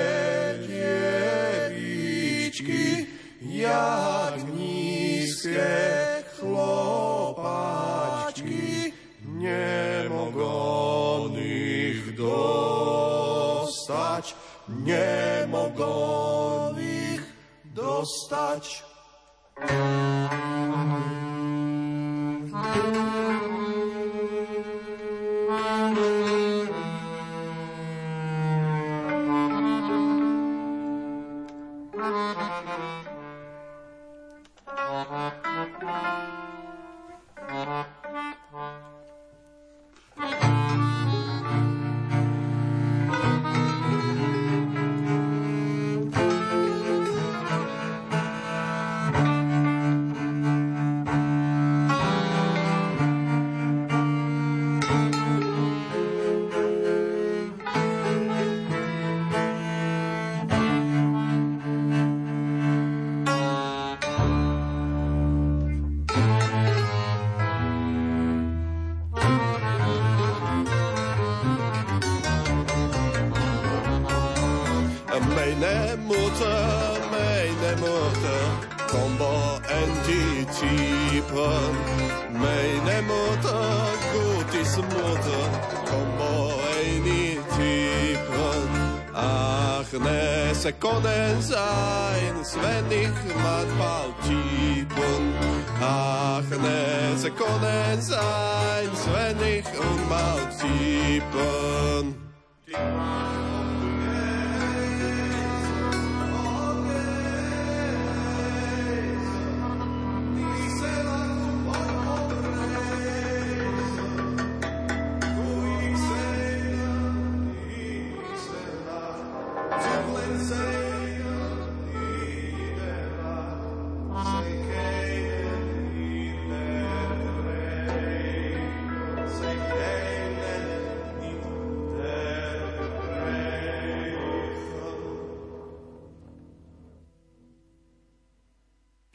dievičky, 1.67 3.07
jak 3.41 4.37
nízke 4.53 6.23
chlopačky, 6.37 8.93
nemogą 9.25 10.53
ich 11.37 12.15
dostać, 12.15 14.35
nie 14.69 15.47
mogą 15.49 16.77
ich 16.77 17.21
dostać. 17.65 18.96
Se 19.59 19.67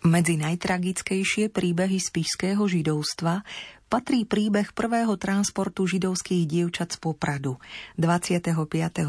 Medzi 0.02 0.34
najtragickejšie 0.34 1.54
príbehy 1.54 2.02
spišského 2.02 2.58
židovstva 2.66 3.46
patrí 3.86 4.26
príbeh 4.26 4.74
prvého 4.74 5.14
transportu 5.14 5.86
židovských 5.86 6.42
dievčat 6.42 6.98
z 6.98 6.98
Popradu 6.98 7.62
25. 8.02 8.50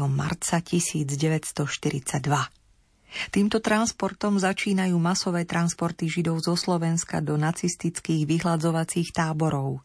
marca 0.06 0.62
1942. 0.62 2.30
Týmto 3.34 3.58
transportom 3.58 4.38
začínajú 4.38 4.94
masové 5.02 5.42
transporty 5.42 6.06
Židov 6.06 6.46
zo 6.46 6.54
Slovenska 6.54 7.18
do 7.18 7.34
nacistických 7.42 8.22
vyhľadzovacích 8.30 9.10
táborov. 9.10 9.82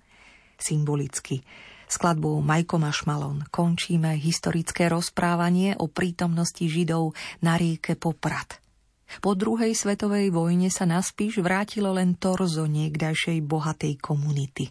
Symbolicky 0.61 1.41
skladbou 1.89 2.37
Majko 2.45 2.77
Mašmalon 2.77 3.49
končíme 3.49 4.13
historické 4.13 4.85
rozprávanie 4.93 5.73
o 5.73 5.89
prítomnosti 5.89 6.69
Židov 6.69 7.17
na 7.41 7.57
rieke 7.57 7.97
Poprad– 7.97 8.61
po 9.17 9.33
druhej 9.33 9.73
svetovej 9.73 10.29
vojne 10.29 10.69
sa 10.69 10.85
na 10.85 11.01
Spíš 11.01 11.41
vrátilo 11.41 11.89
len 11.97 12.13
torzo 12.13 12.69
niekdajšej 12.69 13.41
bohatej 13.41 13.97
komunity. 13.97 14.69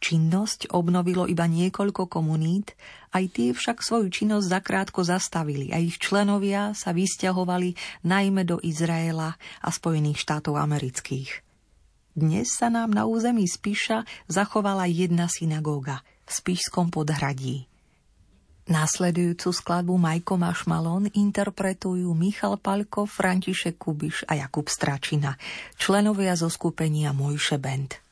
Činnosť 0.00 0.74
obnovilo 0.74 1.28
iba 1.30 1.46
niekoľko 1.46 2.10
komunít, 2.10 2.74
aj 3.14 3.24
tie 3.30 3.48
však 3.54 3.84
svoju 3.84 4.10
činnosť 4.10 4.50
zakrátko 4.50 5.06
zastavili 5.06 5.70
a 5.70 5.78
ich 5.78 6.00
členovia 6.02 6.74
sa 6.74 6.90
vysťahovali 6.90 8.02
najmä 8.08 8.42
do 8.42 8.58
Izraela 8.64 9.38
a 9.62 9.68
Spojených 9.70 10.18
štátov 10.18 10.58
amerických. 10.58 11.46
Dnes 12.10 12.50
sa 12.50 12.74
nám 12.74 12.90
na 12.90 13.06
území 13.06 13.46
Spíša 13.46 14.02
zachovala 14.26 14.90
jedna 14.90 15.30
synagóga 15.30 16.02
v 16.26 16.30
Spíšskom 16.34 16.90
podhradí. 16.90 17.69
Následujúcu 18.68 19.48
skladbu 19.54 19.96
Majko 19.96 20.36
Mašmalon 20.36 21.08
interpretujú 21.16 22.12
Michal 22.12 22.60
Palko, 22.60 23.08
František 23.08 23.80
Kubiš 23.80 24.28
a 24.28 24.36
Jakub 24.36 24.68
Stračina, 24.68 25.38
členovia 25.80 26.36
zo 26.36 26.52
skupenia 26.52 27.16
Mojše 27.16 27.56
Band. 27.56 28.09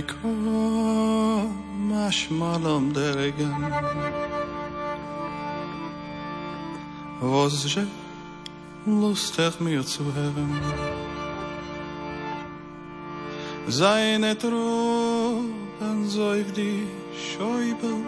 Majko, 0.00 0.32
máš 1.76 2.30
malom 2.30 2.88
delegan. 2.92 3.52
Was 7.20 7.64
je 7.68 7.84
lustig 8.86 9.60
mir 9.60 9.84
zu 9.84 10.04
hören. 10.14 10.56
Seine 13.68 14.38
Truppen 14.38 16.08
säuft 16.08 16.56
die 16.56 16.88
Scheiben, 17.12 18.04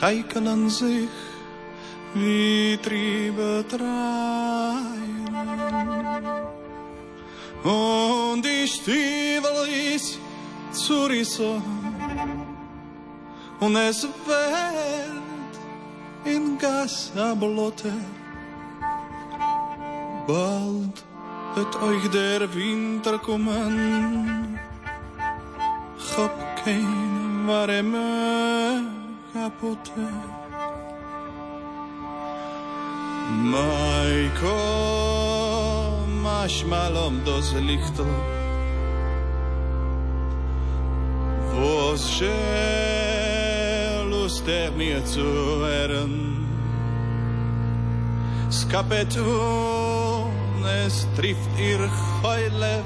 keikeln 0.00 0.70
sich 0.70 1.10
wie 2.14 2.78
Triebe. 2.82 3.64
Ist 8.86 10.18
zurissen 10.72 11.62
und 13.60 13.76
es 13.76 14.04
wird 14.04 15.22
in 16.24 16.56
Gassa 16.56 17.34
blotte. 17.34 17.92
Bald 20.26 21.04
wird 21.54 21.82
euch 21.82 22.08
der 22.10 22.54
Winter 22.54 23.18
kommen, 23.18 24.58
hab 26.16 26.64
kein 26.64 27.46
warme 27.46 28.82
kaputte. 29.32 30.08
Majko, 33.52 34.56
masz 36.22 36.64
malom 36.64 37.22
do 37.24 37.40
zlichto, 41.96 42.26
was 44.04 44.10
lustig 44.10 44.76
mir 44.76 45.04
zu 45.04 45.22
hören. 45.22 46.46
Skapetun, 48.50 50.30
es 50.86 51.06
trifft 51.16 51.50
ihr 51.58 51.90
Heule 52.22 52.82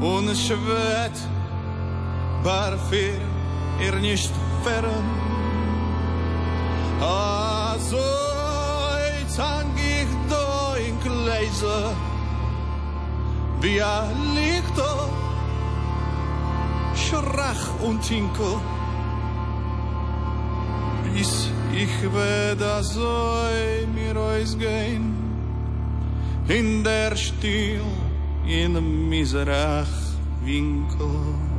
und 0.00 0.28
es 0.28 0.46
schwert, 0.46 1.18
bar 2.42 2.78
für 2.88 3.12
ihr 3.84 3.96
nicht 4.00 4.32
fern. 4.64 5.04
Also, 7.00 7.98
hang 9.38 9.72
ich 9.76 10.10
da 10.28 10.76
in 10.76 10.96
Gläser, 11.00 11.92
wie 13.60 13.82
ein 13.82 14.34
Lichter, 14.34 15.08
schrach 17.10 17.64
und 17.82 18.00
tinkel, 18.02 18.54
bis 21.12 21.50
ich 21.72 22.12
werde 22.12 22.82
so 22.82 23.46
mir 23.94 24.16
ausgehen, 24.16 25.14
in 26.48 26.84
der 26.84 27.16
Stil, 27.16 27.82
in 28.46 28.72
Miserach 29.08 29.94
Winkel. 30.44 31.49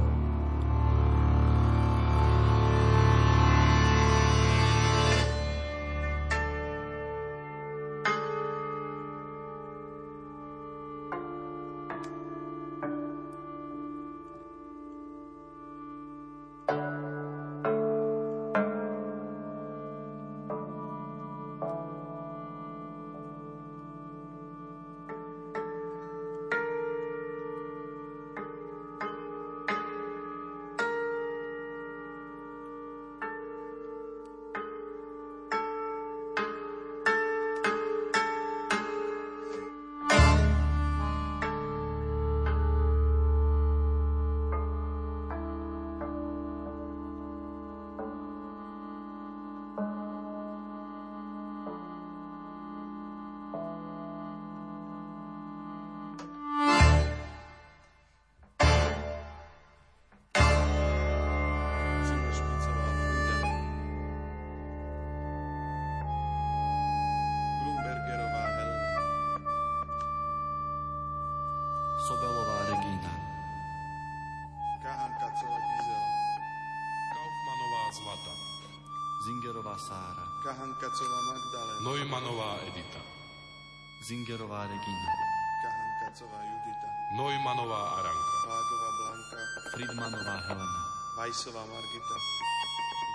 Vajsová 91.41 91.65
Margita. 91.65 92.15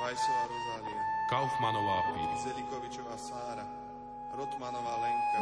Vajsová 0.02 0.42
Rozália. 0.50 1.02
Kaufmanová 1.30 2.02
Pír. 2.10 2.30
Zelikovičová 2.42 3.14
Sára. 3.14 3.62
Rotmanová 4.34 4.98
Lenka. 4.98 5.40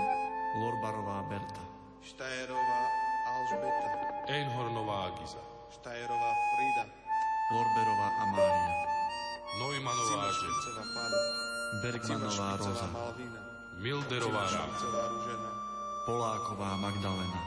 Lorbarová 0.60 1.22
Berta. 1.32 1.64
Štajerová 2.04 2.80
Alžbeta. 3.24 3.88
Einhornová 4.28 5.16
Giza. 5.16 5.40
Štajerová 5.72 6.30
Frida. 6.52 6.84
Lorberová 7.56 8.08
Amália. 8.20 8.76
Neumannová 9.64 10.28
Žena. 10.36 10.60
Bergmanová 11.80 12.48
Roza. 12.60 12.86
Malvina. 12.92 13.40
Milderová 13.80 14.44
Ružena. 14.44 15.50
Poláková 16.04 16.76
Magdalena. 16.84 17.40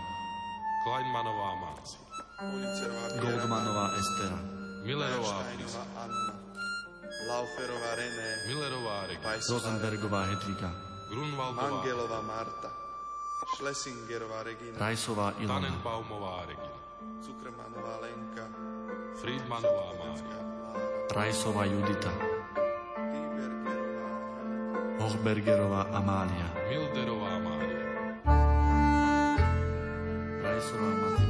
Kleinmanová 0.82 1.50
Marci. 1.62 2.02
Policerová 2.42 3.06
Kiera. 3.14 3.22
Goldmanová 3.22 3.86
Estera. 4.02 4.57
Millerová. 4.88 5.44
Anna. 6.00 6.34
Lauferová 7.28 7.96
René. 7.96 8.48
Millerová 8.48 9.02
Regina. 9.08 9.28
Weissová 9.28 9.60
Rosenbergová 9.60 10.24
Hedviga. 10.32 10.72
Grunwaldová. 11.10 11.70
Mangelová 11.70 12.22
Marta. 12.22 12.72
Schlessingerová 13.58 14.44
Regina. 14.44 14.80
Rajsová 14.80 15.34
Ilona. 15.40 15.68
Tannenbaumová 15.68 16.46
Regina. 16.48 16.80
Cukrmanová 17.20 18.00
Lenka. 18.00 18.48
Friedmanová 19.20 19.92
Mária. 20.00 20.40
Rajsová 21.12 21.66
Judita. 21.66 22.12
Hochbergerová 25.04 25.82
Amália. 25.92 26.48
Milderová 26.70 27.40
Mária. 27.40 27.84
Rajsová 30.44 30.90
Matilda. 30.96 31.27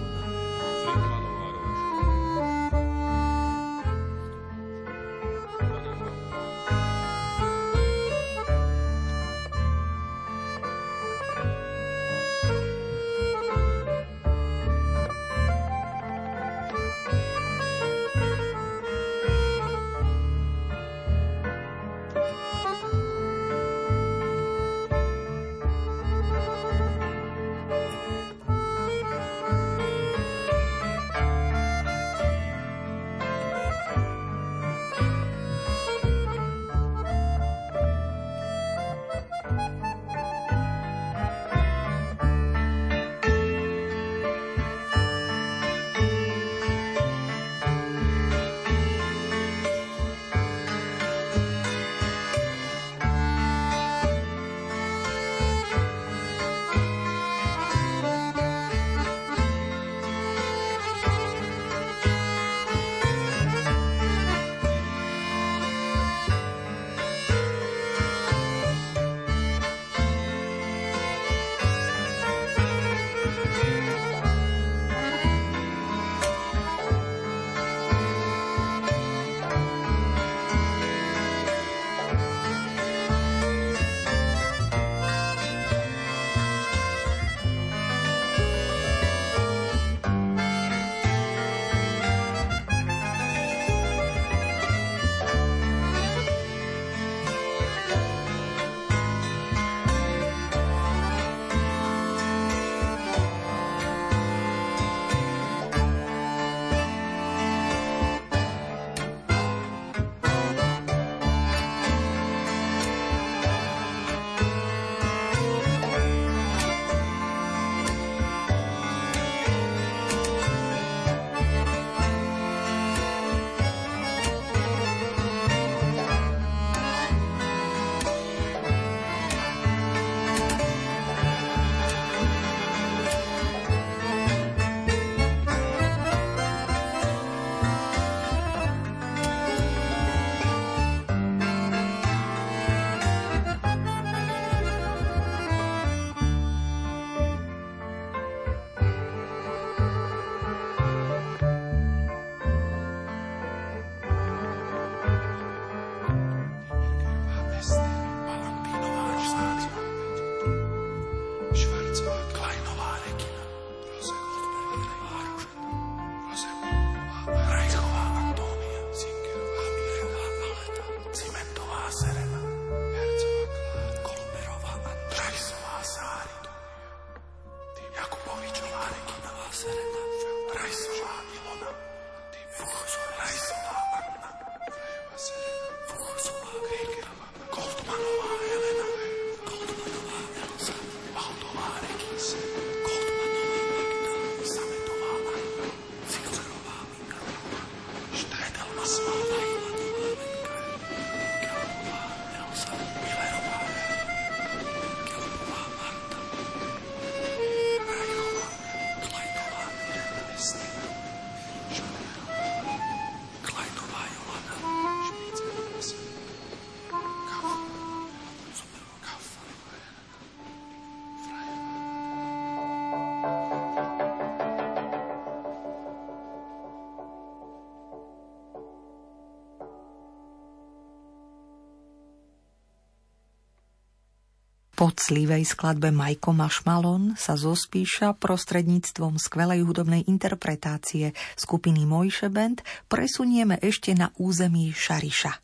Po 234.88 234.96
clivej 234.96 235.44
skladbe 235.44 235.92
Majko 235.92 236.32
Mašmalon 236.32 237.20
sa 237.20 237.36
zospíša 237.36 238.16
prostredníctvom 238.24 239.20
skvelej 239.20 239.68
hudobnej 239.68 240.08
interpretácie 240.08 241.12
skupiny 241.36 241.84
Mojše 241.84 242.32
Band 242.32 242.64
presunieme 242.88 243.60
ešte 243.60 243.92
na 243.92 244.16
území 244.16 244.72
Šariša. 244.72 245.44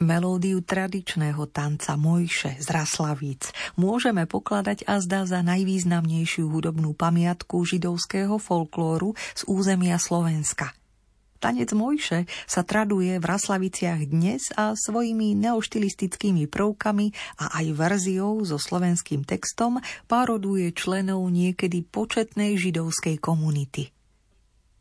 Melódiu 0.00 0.64
tradičného 0.64 1.52
tanca 1.52 2.00
Mojše 2.00 2.64
z 2.64 2.68
Raslavíc 2.72 3.52
môžeme 3.76 4.24
pokladať 4.24 4.88
a 4.88 5.04
zdá 5.04 5.28
za 5.28 5.44
najvýznamnejšiu 5.44 6.48
hudobnú 6.48 6.96
pamiatku 6.96 7.68
židovského 7.68 8.40
folklóru 8.40 9.12
z 9.36 9.44
územia 9.52 10.00
Slovenska– 10.00 10.72
Tanec 11.42 11.74
Mojše 11.74 12.30
sa 12.46 12.62
traduje 12.62 13.18
v 13.18 13.24
Raslaviciach 13.26 14.06
dnes 14.06 14.54
a 14.54 14.78
svojimi 14.78 15.34
neoštilistickými 15.42 16.46
prvkami 16.46 17.10
a 17.42 17.58
aj 17.58 17.66
verziou 17.74 18.46
so 18.46 18.62
slovenským 18.62 19.26
textom 19.26 19.82
paroduje 20.06 20.70
členov 20.70 21.26
niekedy 21.34 21.82
početnej 21.82 22.54
židovskej 22.54 23.18
komunity. 23.18 23.90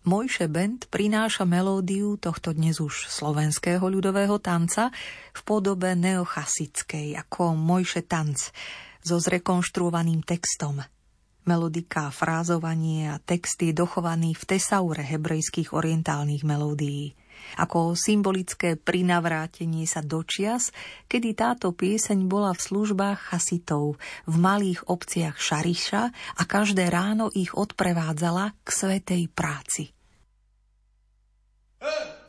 Mojše 0.05 0.45
Band 0.53 0.85
prináša 0.93 1.49
melódiu 1.49 2.21
tohto 2.21 2.53
dnes 2.53 2.77
už 2.77 3.09
slovenského 3.09 3.81
ľudového 3.81 4.37
tanca 4.37 4.93
v 5.33 5.41
podobe 5.41 5.97
neochasickej 5.97 7.17
ako 7.25 7.57
Mojše 7.57 8.05
tanc 8.05 8.53
so 9.01 9.17
zrekonštruovaným 9.17 10.21
textom– 10.21 10.77
Melodika, 11.41 12.13
frázovanie 12.13 13.09
a 13.09 13.17
texty 13.17 13.73
dochovaný 13.73 14.37
v 14.37 14.43
tesaure 14.57 15.01
hebrejských 15.01 15.73
orientálnych 15.73 16.45
melódií. 16.45 17.17
Ako 17.57 17.97
symbolické 17.97 18.77
prinavrátenie 18.77 19.89
sa 19.89 20.05
do 20.05 20.21
čias, 20.21 20.69
kedy 21.09 21.33
táto 21.33 21.73
pieseň 21.73 22.29
bola 22.29 22.53
v 22.53 22.61
službách 22.61 23.33
chasitov 23.33 23.97
v 24.29 24.35
malých 24.37 24.85
obciach 24.85 25.41
Šariša 25.41 26.03
a 26.37 26.41
každé 26.45 26.93
ráno 26.93 27.33
ich 27.33 27.57
odprevádzala 27.57 28.53
k 28.61 28.67
svetej 28.69 29.23
práci. 29.33 29.89
Hey! 31.81 32.20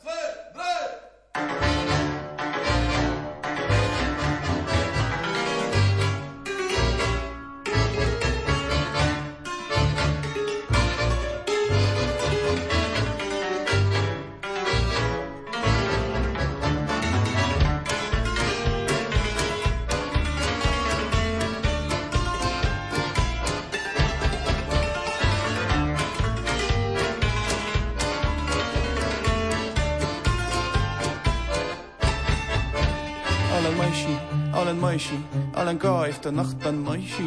Olen 34.73 34.85
meisje, 34.85 35.15
olen 35.55 35.79
kaif 35.79 36.21
de 36.23 36.31
nacht 36.31 36.59
ben 36.59 36.75
meisje, 36.75 37.23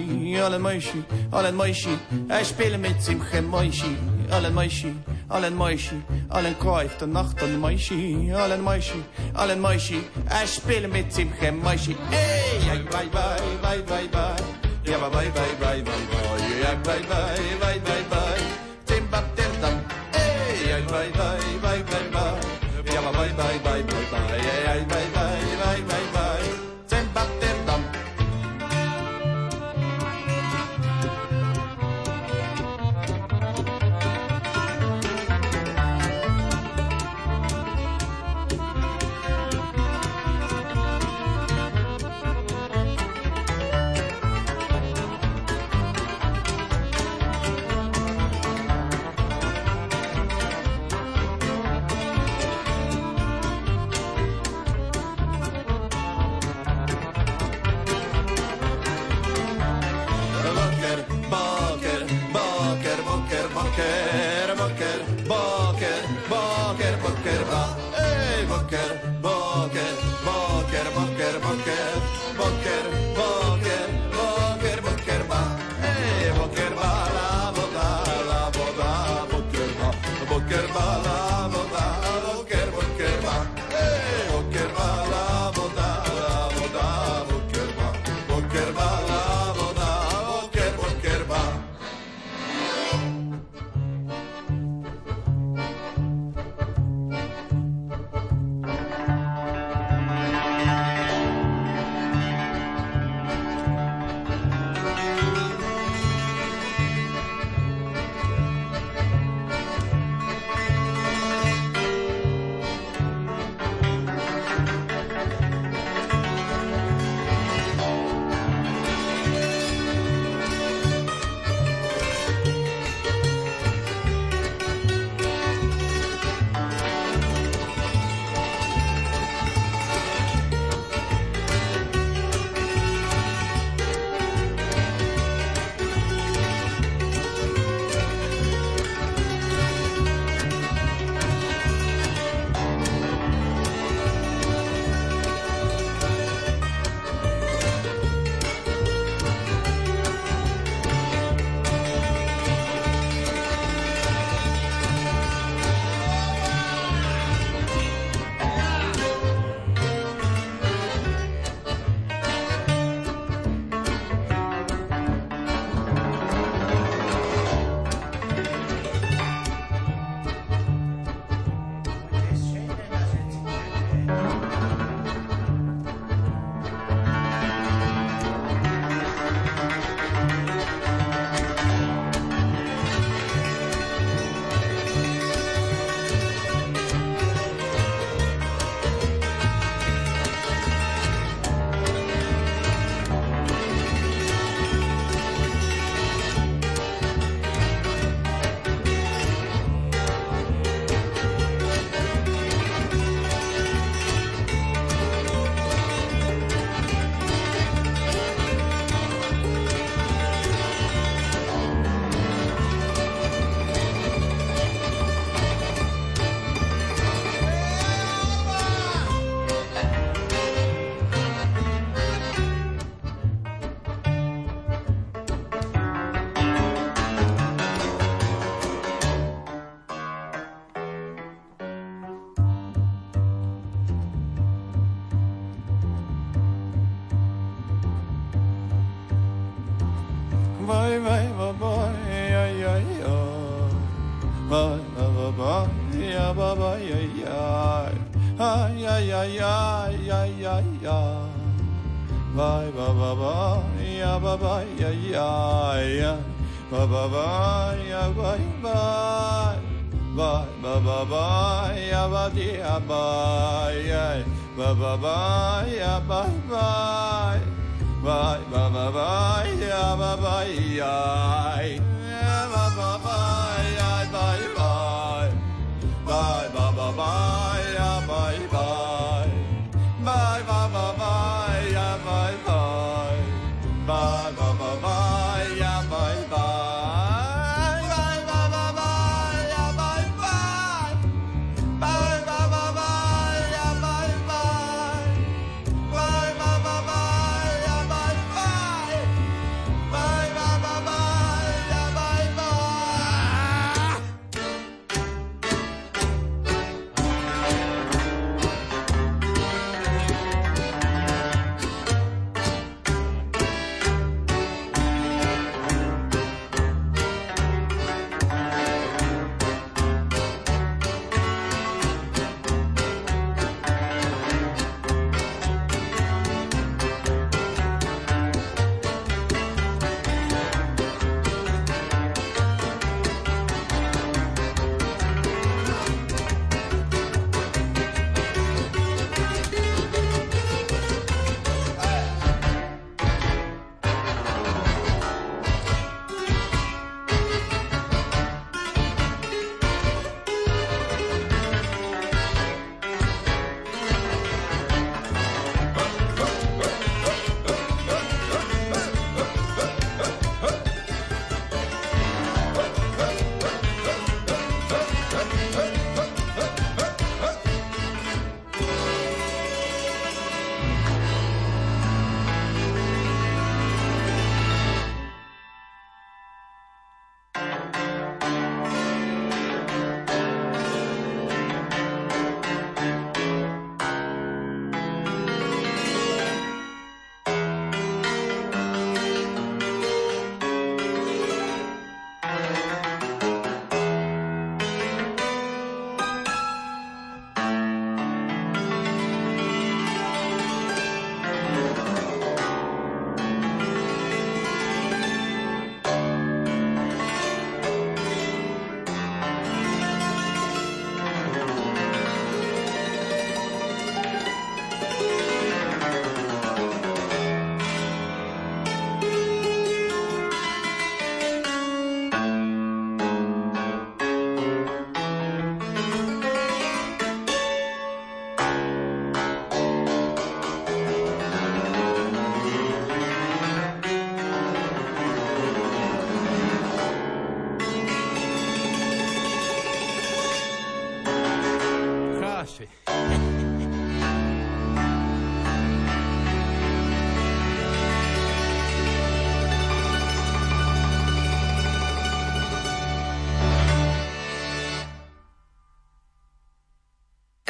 olen 0.46 0.62
meisje, 0.62 0.98
olen 1.32 1.56
meisje, 1.56 1.89
hij 2.28 2.43
spelen 2.43 2.80
met 2.80 3.04
Simchem 3.04 3.50
meisje, 3.50 3.86
olen 4.32 4.54
meisje, 4.54 4.88
olen 5.28 5.58
meisje, 5.58 5.96
olen 6.30 6.58
kaif 6.58 6.98
de 6.98 7.06
nacht 7.06 7.36
ben 7.36 7.60
meisje, 7.60 7.93
olen 8.34 8.64
meisje,alen 8.64 9.62
meisje, 9.62 9.96
hij 10.26 10.48
spelen 10.48 10.89
met 10.89 11.14
Simchem 11.14 11.60
meisje, 11.62 11.96
hey, 12.10 12.84
bye 12.84 13.10
bye, 13.10 13.60
bye 13.62 13.84
bye 13.84 14.10
bye, 14.10 14.91
ja 14.91 14.98
bye 14.98 15.10
bye 15.10 15.32
bye 15.32 15.56
bye 15.60 15.84
bye, 15.84 16.60
ja 16.62 16.76
bye 16.84 17.00
bye 17.08 17.60
bye 17.60 17.80
bye 17.84 18.04
bye, 18.10 18.14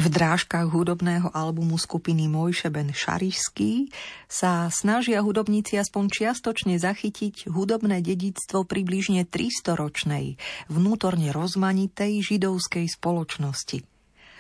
V 0.05 0.13
drážkach 0.13 0.69
hudobného 0.69 1.33
albumu 1.33 1.81
skupiny 1.81 2.29
Mojše 2.29 2.69
Ben 2.69 2.93
Šarišský 2.93 3.89
sa 4.29 4.69
snažia 4.69 5.25
hudobníci 5.25 5.81
aspoň 5.81 6.13
čiastočne 6.13 6.77
zachytiť 6.77 7.49
hudobné 7.49 8.05
dedictvo 8.05 8.69
približne 8.69 9.25
300-ročnej, 9.25 10.37
vnútorne 10.69 11.33
rozmanitej 11.33 12.21
židovskej 12.21 12.85
spoločnosti. 12.85 13.94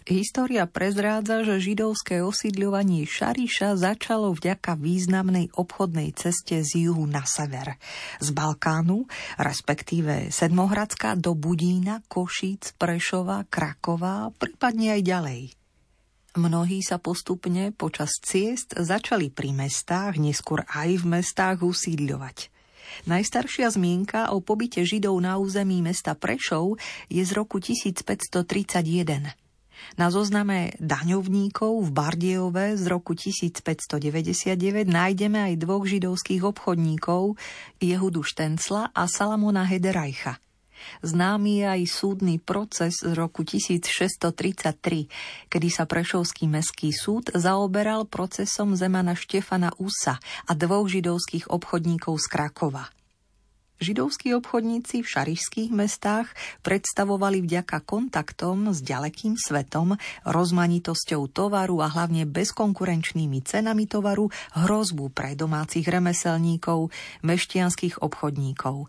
História 0.05 0.69
prezrádza, 0.69 1.41
že 1.41 1.57
židovské 1.57 2.21
osídľovanie 2.21 3.09
Šariša 3.09 3.73
začalo 3.73 4.37
vďaka 4.37 4.77
významnej 4.77 5.49
obchodnej 5.57 6.13
ceste 6.13 6.61
z 6.61 6.85
juhu 6.85 7.09
na 7.09 7.25
sever. 7.25 7.81
Z 8.21 8.29
Balkánu, 8.29 9.09
respektíve 9.41 10.29
Sedmohradská 10.29 11.17
do 11.17 11.33
Budína, 11.33 12.05
Košíc, 12.05 12.77
Prešova, 12.77 13.49
Krakova, 13.49 14.29
prípadne 14.37 14.93
aj 14.93 15.01
ďalej. 15.01 15.41
Mnohí 16.37 16.85
sa 16.85 17.01
postupne 17.01 17.73
počas 17.73 18.13
ciest 18.21 18.77
začali 18.77 19.33
pri 19.33 19.57
mestách, 19.57 20.21
neskôr 20.21 20.69
aj 20.69 21.01
v 21.01 21.05
mestách 21.17 21.65
usídľovať. 21.65 22.53
Najstaršia 23.09 23.73
zmienka 23.73 24.29
o 24.37 24.37
pobyte 24.37 24.85
Židov 24.85 25.17
na 25.17 25.41
území 25.41 25.81
mesta 25.81 26.13
Prešov 26.13 26.77
je 27.09 27.25
z 27.25 27.31
roku 27.33 27.57
1531. 27.57 29.44
Na 29.95 30.11
zozname 30.11 30.75
daňovníkov 30.81 31.85
v 31.85 31.89
Bardiejove 31.91 32.75
z 32.75 32.83
roku 32.91 33.15
1599 33.15 34.87
nájdeme 34.87 35.39
aj 35.51 35.53
dvoch 35.61 35.87
židovských 35.87 36.43
obchodníkov, 36.43 37.39
Jehudu 37.79 38.23
Štencla 38.23 38.91
a 38.91 39.07
Salamona 39.07 39.63
Hederajcha. 39.63 40.39
Známy 41.01 41.63
je 41.63 41.65
aj 41.65 41.83
súdny 41.87 42.35
proces 42.37 43.01
z 43.01 43.15
roku 43.15 43.47
1633, 43.47 45.49
kedy 45.49 45.67
sa 45.71 45.87
Prešovský 45.87 46.51
meský 46.51 46.91
súd 46.91 47.31
zaoberal 47.33 48.05
procesom 48.05 48.75
Zemana 48.75 49.15
Štefana 49.15 49.71
Usa 49.79 50.19
a 50.45 50.51
dvoch 50.53 50.85
židovských 50.85 51.49
obchodníkov 51.49 52.19
z 52.19 52.27
Krakova. 52.29 52.91
Židovskí 53.75 54.31
obchodníci 54.31 55.03
v 55.03 55.11
šarišských 55.11 55.75
mestách 55.75 56.31
predstavovali 56.63 57.43
vďaka 57.43 57.83
kontaktom 57.83 58.71
s 58.71 58.79
ďalekým 58.79 59.35
svetom, 59.35 59.99
rozmanitosťou 60.23 61.27
tovaru 61.27 61.83
a 61.83 61.91
hlavne 61.91 62.23
bezkonkurenčnými 62.23 63.43
cenami 63.43 63.83
tovaru 63.83 64.31
hrozbu 64.55 65.11
pre 65.11 65.35
domácich 65.35 65.83
remeselníkov, 65.83 66.87
meštianských 67.27 67.99
obchodníkov. 67.99 68.87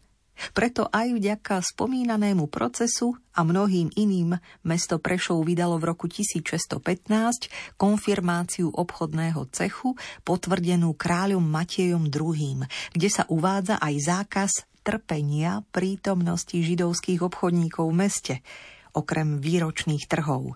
Preto 0.53 0.87
aj 0.93 1.17
vďaka 1.17 1.65
spomínanému 1.65 2.47
procesu 2.47 3.17
a 3.35 3.41
mnohým 3.43 3.91
iným 3.97 4.37
mesto 4.63 5.01
Prešov 5.01 5.43
vydalo 5.43 5.81
v 5.81 5.97
roku 5.97 6.07
1615 6.07 7.75
konfirmáciu 7.81 8.69
obchodného 8.71 9.49
cechu 9.51 9.97
potvrdenú 10.23 10.93
kráľom 10.93 11.43
Matejom 11.43 12.07
II, 12.07 12.69
kde 12.93 13.09
sa 13.09 13.25
uvádza 13.33 13.81
aj 13.81 13.95
zákaz 13.97 14.53
trpenia 14.87 15.67
prítomnosti 15.75 16.55
židovských 16.55 17.27
obchodníkov 17.27 17.91
v 17.91 17.99
meste, 17.99 18.35
okrem 18.95 19.43
výročných 19.43 20.07
trhov. 20.07 20.55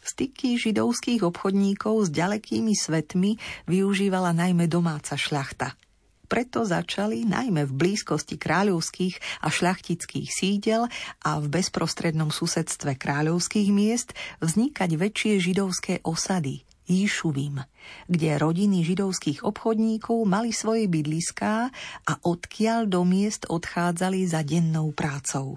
Styky 0.00 0.56
židovských 0.56 1.20
obchodníkov 1.20 2.08
s 2.08 2.10
ďalekými 2.12 2.72
svetmi 2.72 3.36
využívala 3.68 4.32
najmä 4.32 4.64
domáca 4.64 5.20
šľachta. 5.20 5.76
Preto 6.24 6.64
začali 6.64 7.28
najmä 7.28 7.68
v 7.68 7.72
blízkosti 7.76 8.40
kráľovských 8.40 9.44
a 9.44 9.52
šľachtických 9.52 10.28
sídel 10.32 10.88
a 11.20 11.30
v 11.36 11.46
bezprostrednom 11.52 12.32
susedstve 12.32 12.96
kráľovských 12.96 13.68
miest 13.68 14.16
vznikať 14.40 14.90
väčšie 14.96 15.32
židovské 15.36 16.00
osady– 16.00 16.63
Jíšuvím, 16.84 17.64
kde 18.12 18.36
rodiny 18.36 18.84
židovských 18.84 19.40
obchodníkov 19.40 20.20
mali 20.28 20.52
svoje 20.52 20.84
bydliská 20.84 21.72
a 22.04 22.12
odkiaľ 22.20 22.84
do 22.92 23.08
miest 23.08 23.48
odchádzali 23.48 24.28
za 24.28 24.44
dennou 24.44 24.92
prácou. 24.92 25.56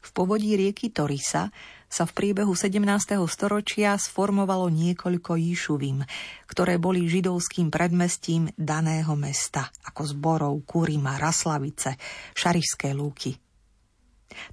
V 0.00 0.10
povodí 0.16 0.56
rieky 0.56 0.88
Torisa 0.88 1.52
sa 1.90 2.08
v 2.08 2.12
priebehu 2.16 2.56
17. 2.56 2.80
storočia 3.28 4.00
sformovalo 4.00 4.72
niekoľko 4.72 5.36
Jíšuvím, 5.36 6.08
ktoré 6.48 6.80
boli 6.80 7.04
židovským 7.04 7.68
predmestím 7.68 8.48
daného 8.56 9.12
mesta, 9.20 9.68
ako 9.84 10.02
zborov, 10.08 10.54
Kurima, 10.64 11.20
Raslavice, 11.20 12.00
Šarišské 12.32 12.96
lúky. 12.96 13.36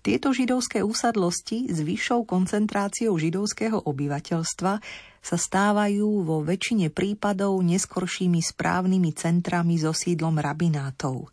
Tieto 0.02 0.34
židovské 0.34 0.82
úsadlosti 0.82 1.70
s 1.70 1.86
vyššou 1.86 2.26
koncentráciou 2.26 3.14
židovského 3.14 3.78
obyvateľstva 3.86 4.82
sa 5.28 5.36
stávajú 5.36 6.24
vo 6.24 6.40
väčšine 6.40 6.88
prípadov 6.88 7.60
neskoršími 7.60 8.40
správnymi 8.40 9.12
centrami 9.12 9.76
so 9.76 9.92
sídlom 9.92 10.40
rabinátov. 10.40 11.28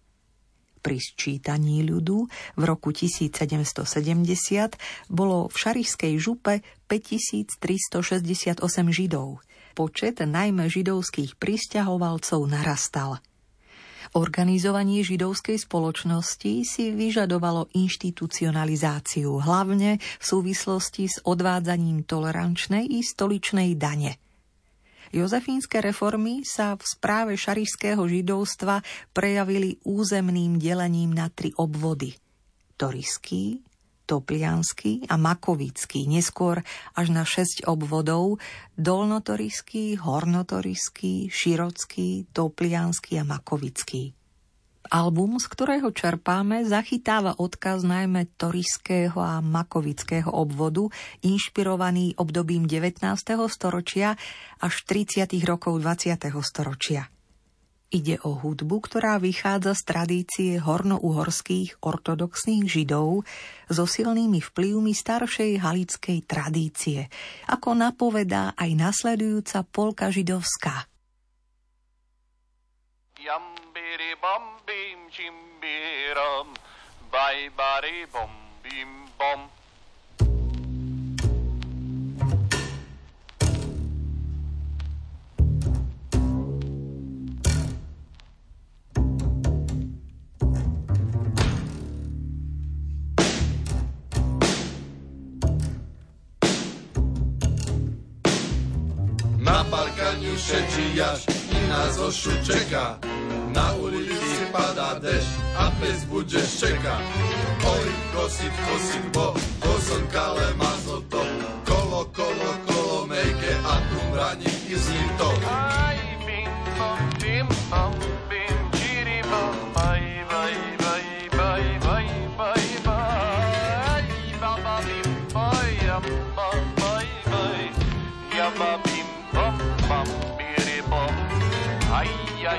Pri 0.82 0.98
sčítaní 0.98 1.86
ľudu 1.86 2.26
v 2.58 2.62
roku 2.66 2.90
1770 2.90 3.86
bolo 5.06 5.46
v 5.46 5.54
Šarišskej 5.54 6.14
župe 6.18 6.66
5368 6.90 8.58
židov. 8.90 9.38
Počet 9.78 10.18
najmä 10.18 10.66
židovských 10.66 11.38
pristahovalcov 11.38 12.50
narastal– 12.50 13.22
Organizovanie 14.14 15.02
židovskej 15.02 15.58
spoločnosti 15.58 16.62
si 16.62 16.94
vyžadovalo 16.94 17.66
inštitucionalizáciu, 17.74 19.42
hlavne 19.42 19.98
v 19.98 20.24
súvislosti 20.24 21.10
s 21.10 21.18
odvádzaním 21.26 22.06
tolerančnej 22.06 22.86
i 22.94 23.02
stoličnej 23.02 23.74
dane. 23.74 24.14
Jozefínske 25.10 25.82
reformy 25.82 26.46
sa 26.46 26.78
v 26.78 26.82
správe 26.86 27.34
šarišského 27.34 28.06
židovstva 28.06 28.86
prejavili 29.10 29.82
územným 29.82 30.62
delením 30.62 31.10
na 31.10 31.26
tri 31.30 31.50
obvody. 31.58 32.14
Toriský, 32.78 33.62
Topliansky 34.14 35.10
a 35.10 35.18
Makovický, 35.18 36.06
neskôr 36.06 36.62
až 36.94 37.10
na 37.10 37.26
6 37.26 37.66
obvodov, 37.66 38.38
Dolnotoriský, 38.78 39.98
Hornotoriský, 39.98 41.26
Širocký, 41.26 42.30
Topliansky 42.30 43.18
a 43.18 43.26
Makovický. 43.26 44.14
Album, 44.86 45.42
z 45.42 45.50
ktorého 45.50 45.90
čerpáme, 45.90 46.62
zachytáva 46.62 47.34
odkaz 47.34 47.82
najmä 47.82 48.30
toriského 48.38 49.18
a 49.18 49.42
makovického 49.42 50.30
obvodu, 50.30 50.86
inšpirovaný 51.26 52.14
obdobím 52.14 52.70
19. 52.70 53.02
storočia 53.50 54.14
až 54.62 54.74
30. 54.86 55.26
rokov 55.42 55.82
20. 55.82 56.14
storočia. 56.38 57.10
Ide 57.94 58.18
o 58.26 58.34
hudbu, 58.34 58.90
ktorá 58.90 59.22
vychádza 59.22 59.70
z 59.78 59.82
tradície 59.86 60.52
hornouhorských 60.58 61.78
ortodoxných 61.78 62.66
židov 62.66 63.22
so 63.70 63.86
silnými 63.86 64.42
vplyvmi 64.42 64.90
staršej 64.90 65.62
halickej 65.62 66.18
tradície, 66.26 67.06
ako 67.46 67.78
napovedá 67.78 68.50
aj 68.58 68.70
nasledujúca 68.74 69.62
polka 69.70 70.10
židovská. 70.10 70.90
Jambiri 73.22 74.18
bambim 74.18 75.06
čimbiram, 75.14 76.50
bajbari 77.14 78.10
bombim 78.10 79.06
bom. 79.14 79.46
parkaniu 79.46 79.63
šečí 100.44 100.96
jaž 100.96 101.20
i 101.50 101.68
na 101.68 101.92
zošu 101.92 102.30
čeká. 102.46 102.98
Na 103.54 103.72
ulici 103.78 104.44
padá 104.52 104.98
dešť 104.98 105.32
a 105.56 105.70
pes 105.78 106.04
bude 106.10 106.42
čeká. 106.42 106.98
Oj, 107.62 107.88
kosiť, 108.12 108.54
kosiť, 108.66 109.04
bo, 109.14 109.30
to 109.62 109.72
som 109.86 110.02
kale 110.10 110.50
mazo 110.58 110.98
to. 111.06 111.22
Kolo, 111.62 112.10
kolo, 112.10 112.50
kolo, 112.66 113.06
mejke 113.06 113.52
a 113.62 113.74
tu 113.88 113.98
mrani 114.10 114.50
i 114.68 114.74
z 114.74 114.86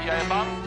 ay, 0.09 0.21
ay, 0.21 0.64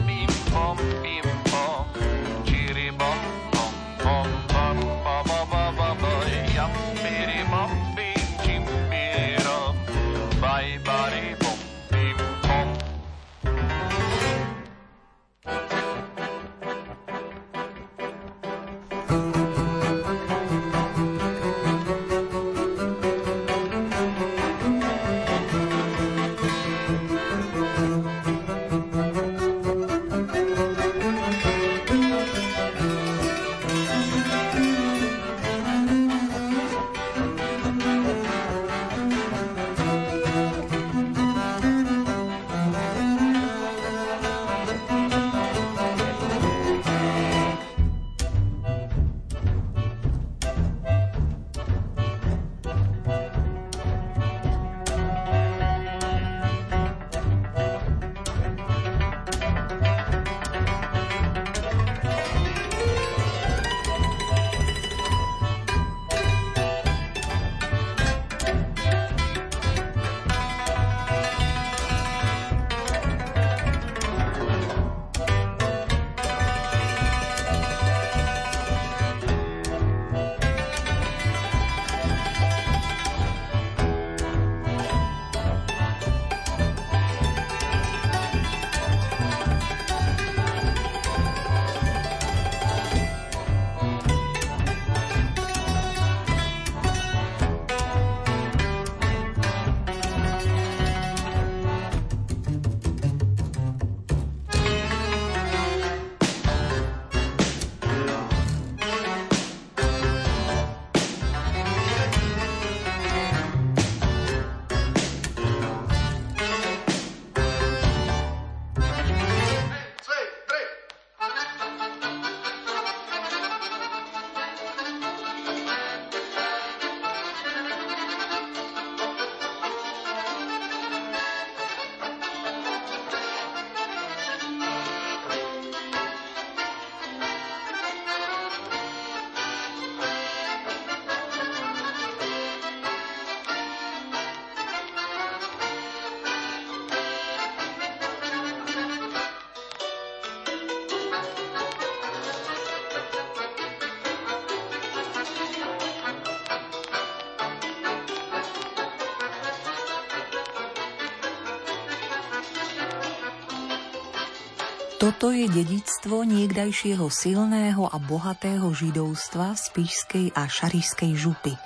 Toto 165.19 165.35
je 165.35 165.51
dedictvo 165.51 166.23
niekdajšieho 166.23 167.11
silného 167.11 167.91
a 167.91 167.99
bohatého 167.99 168.71
židovstva 168.71 169.51
z 169.51 169.67
Píšskej 169.75 170.25
a 170.31 170.47
Šarišskej 170.47 171.11
župy. 171.11 171.59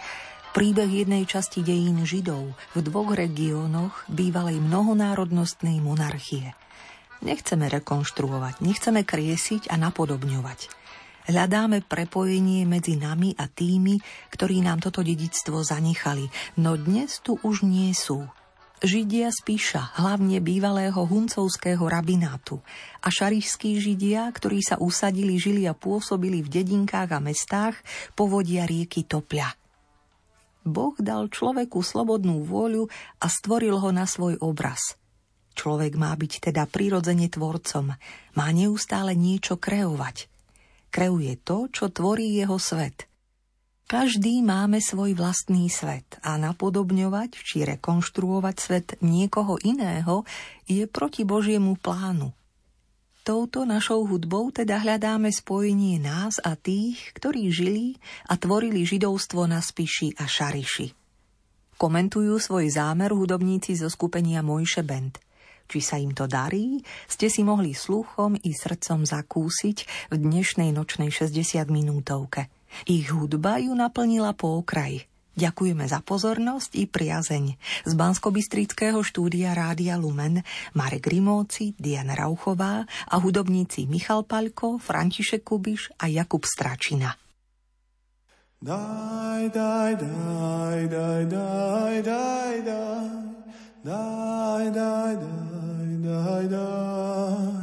Príbeh 0.58 0.90
jednej 0.90 1.30
časti 1.30 1.62
dejín 1.62 2.02
Židov 2.02 2.58
v 2.74 2.78
dvoch 2.82 3.14
regiónoch 3.14 4.10
bývalej 4.10 4.58
mnohonárodnostnej 4.58 5.78
monarchie. 5.86 6.58
Nechceme 7.22 7.70
rekonštruovať, 7.70 8.66
nechceme 8.66 9.06
kriesiť 9.06 9.70
a 9.70 9.78
napodobňovať. 9.78 10.74
Hľadáme 11.30 11.86
prepojenie 11.86 12.66
medzi 12.66 12.98
nami 12.98 13.38
a 13.38 13.46
tými, 13.46 14.02
ktorí 14.34 14.66
nám 14.66 14.82
toto 14.82 15.06
dedictvo 15.06 15.62
zanechali, 15.62 16.26
no 16.58 16.74
dnes 16.74 17.22
tu 17.22 17.38
už 17.46 17.62
nie 17.62 17.94
sú. 17.94 18.26
Židia 18.82 19.30
z 19.30 19.40
Píša, 19.46 19.94
hlavne 20.02 20.42
bývalého 20.42 20.98
huncovského 20.98 21.86
rabinátu 21.86 22.58
a 23.04 23.14
šarišskí 23.14 23.78
Židia, 23.78 24.26
ktorí 24.34 24.66
sa 24.66 24.82
usadili, 24.82 25.38
žili 25.38 25.70
a 25.70 25.78
pôsobili 25.78 26.42
v 26.42 26.50
dedinkách 26.50 27.10
a 27.14 27.20
mestách 27.22 27.78
povodia 28.18 28.66
rieky 28.66 29.06
Topľa. 29.06 29.54
Boh 30.66 30.96
dal 30.98 31.30
človeku 31.30 31.84
slobodnú 31.86 32.42
vôľu 32.42 32.90
a 33.22 33.28
stvoril 33.30 33.78
ho 33.78 33.92
na 33.94 34.10
svoj 34.10 34.42
obraz. 34.42 34.98
Človek 35.54 35.94
má 35.94 36.10
byť 36.18 36.50
teda 36.50 36.66
prirodzene 36.66 37.30
tvorcom, 37.30 37.94
má 38.34 38.48
neustále 38.50 39.14
niečo 39.14 39.62
kreovať. 39.62 40.26
Kreuje 40.90 41.38
to, 41.46 41.70
čo 41.70 41.94
tvorí 41.94 42.34
jeho 42.34 42.58
svet– 42.58 43.06
každý 43.86 44.42
máme 44.42 44.80
svoj 44.80 45.14
vlastný 45.14 45.70
svet 45.70 46.20
a 46.24 46.40
napodobňovať 46.40 47.32
či 47.38 47.68
rekonštruovať 47.68 48.56
svet 48.58 48.88
niekoho 49.04 49.60
iného 49.62 50.26
je 50.66 50.88
proti 50.90 51.28
Božiemu 51.28 51.78
plánu. 51.78 52.32
Touto 53.24 53.64
našou 53.64 54.04
hudbou 54.04 54.52
teda 54.52 54.84
hľadáme 54.84 55.32
spojenie 55.32 55.96
nás 55.96 56.44
a 56.44 56.60
tých, 56.60 57.16
ktorí 57.16 57.48
žili 57.56 57.96
a 58.28 58.36
tvorili 58.36 58.84
židovstvo 58.84 59.48
na 59.48 59.64
Spiši 59.64 60.20
a 60.20 60.28
Šariši. 60.28 60.92
Komentujú 61.80 62.36
svoj 62.36 62.68
zámer 62.68 63.16
hudobníci 63.16 63.80
zo 63.80 63.88
skupenia 63.88 64.44
Mojše 64.44 64.84
Band. 64.84 65.24
Či 65.72 65.80
sa 65.80 65.96
im 65.96 66.12
to 66.12 66.28
darí, 66.28 66.84
ste 67.08 67.32
si 67.32 67.48
mohli 67.48 67.72
sluchom 67.72 68.36
i 68.36 68.52
srdcom 68.52 69.08
zakúsiť 69.08 70.12
v 70.12 70.16
dnešnej 70.20 70.76
nočnej 70.76 71.08
60 71.08 71.64
minútovke. 71.72 72.52
Ich 72.90 73.10
hudba 73.10 73.62
ju 73.62 73.74
naplnila 73.74 74.34
po 74.34 74.60
okraji. 74.60 75.08
Ďakujeme 75.34 75.90
za 75.90 75.98
pozornosť 76.06 76.78
i 76.78 76.86
priazeň. 76.86 77.46
Z 77.90 77.94
bansko 77.98 78.30
štúdia 79.02 79.58
Rádia 79.58 79.98
Lumen 79.98 80.46
Marek 80.78 81.10
Rimóci, 81.10 81.74
Diana 81.74 82.14
Rauchová 82.14 82.86
a 82.86 83.16
hudobníci 83.18 83.90
Michal 83.90 84.30
Paľko, 84.30 84.78
František 84.78 85.42
Kubiš 85.42 85.90
a 85.98 86.06
Jakub 86.06 86.46
Stračina. 86.46 87.18
Daj, 88.62 89.50
daj, 89.50 89.92
daj, 89.98 90.80
daj, 90.88 91.22
daj, 91.28 91.96
daj, 92.06 92.56
daj, 92.64 93.08
daj, 93.84 94.66
daj, 94.72 95.14
daj, 95.18 95.92
daj, 96.00 96.46
daj. 96.48 97.63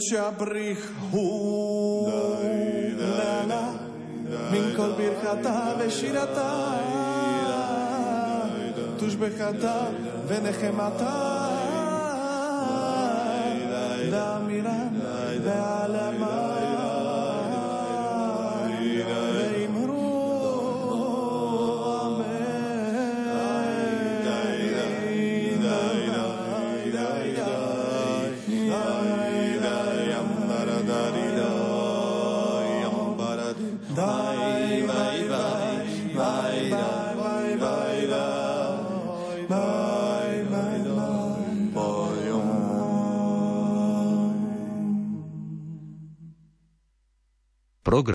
čabrich 0.00 0.84
hu 1.12 1.26
na 2.98 3.46
na. 3.46 3.62
min 4.52 4.74
kol 4.76 4.92
birchata 4.98 5.76
veshirata 5.78 6.50
tushbechata 8.98 9.76
venechemata 10.28 11.29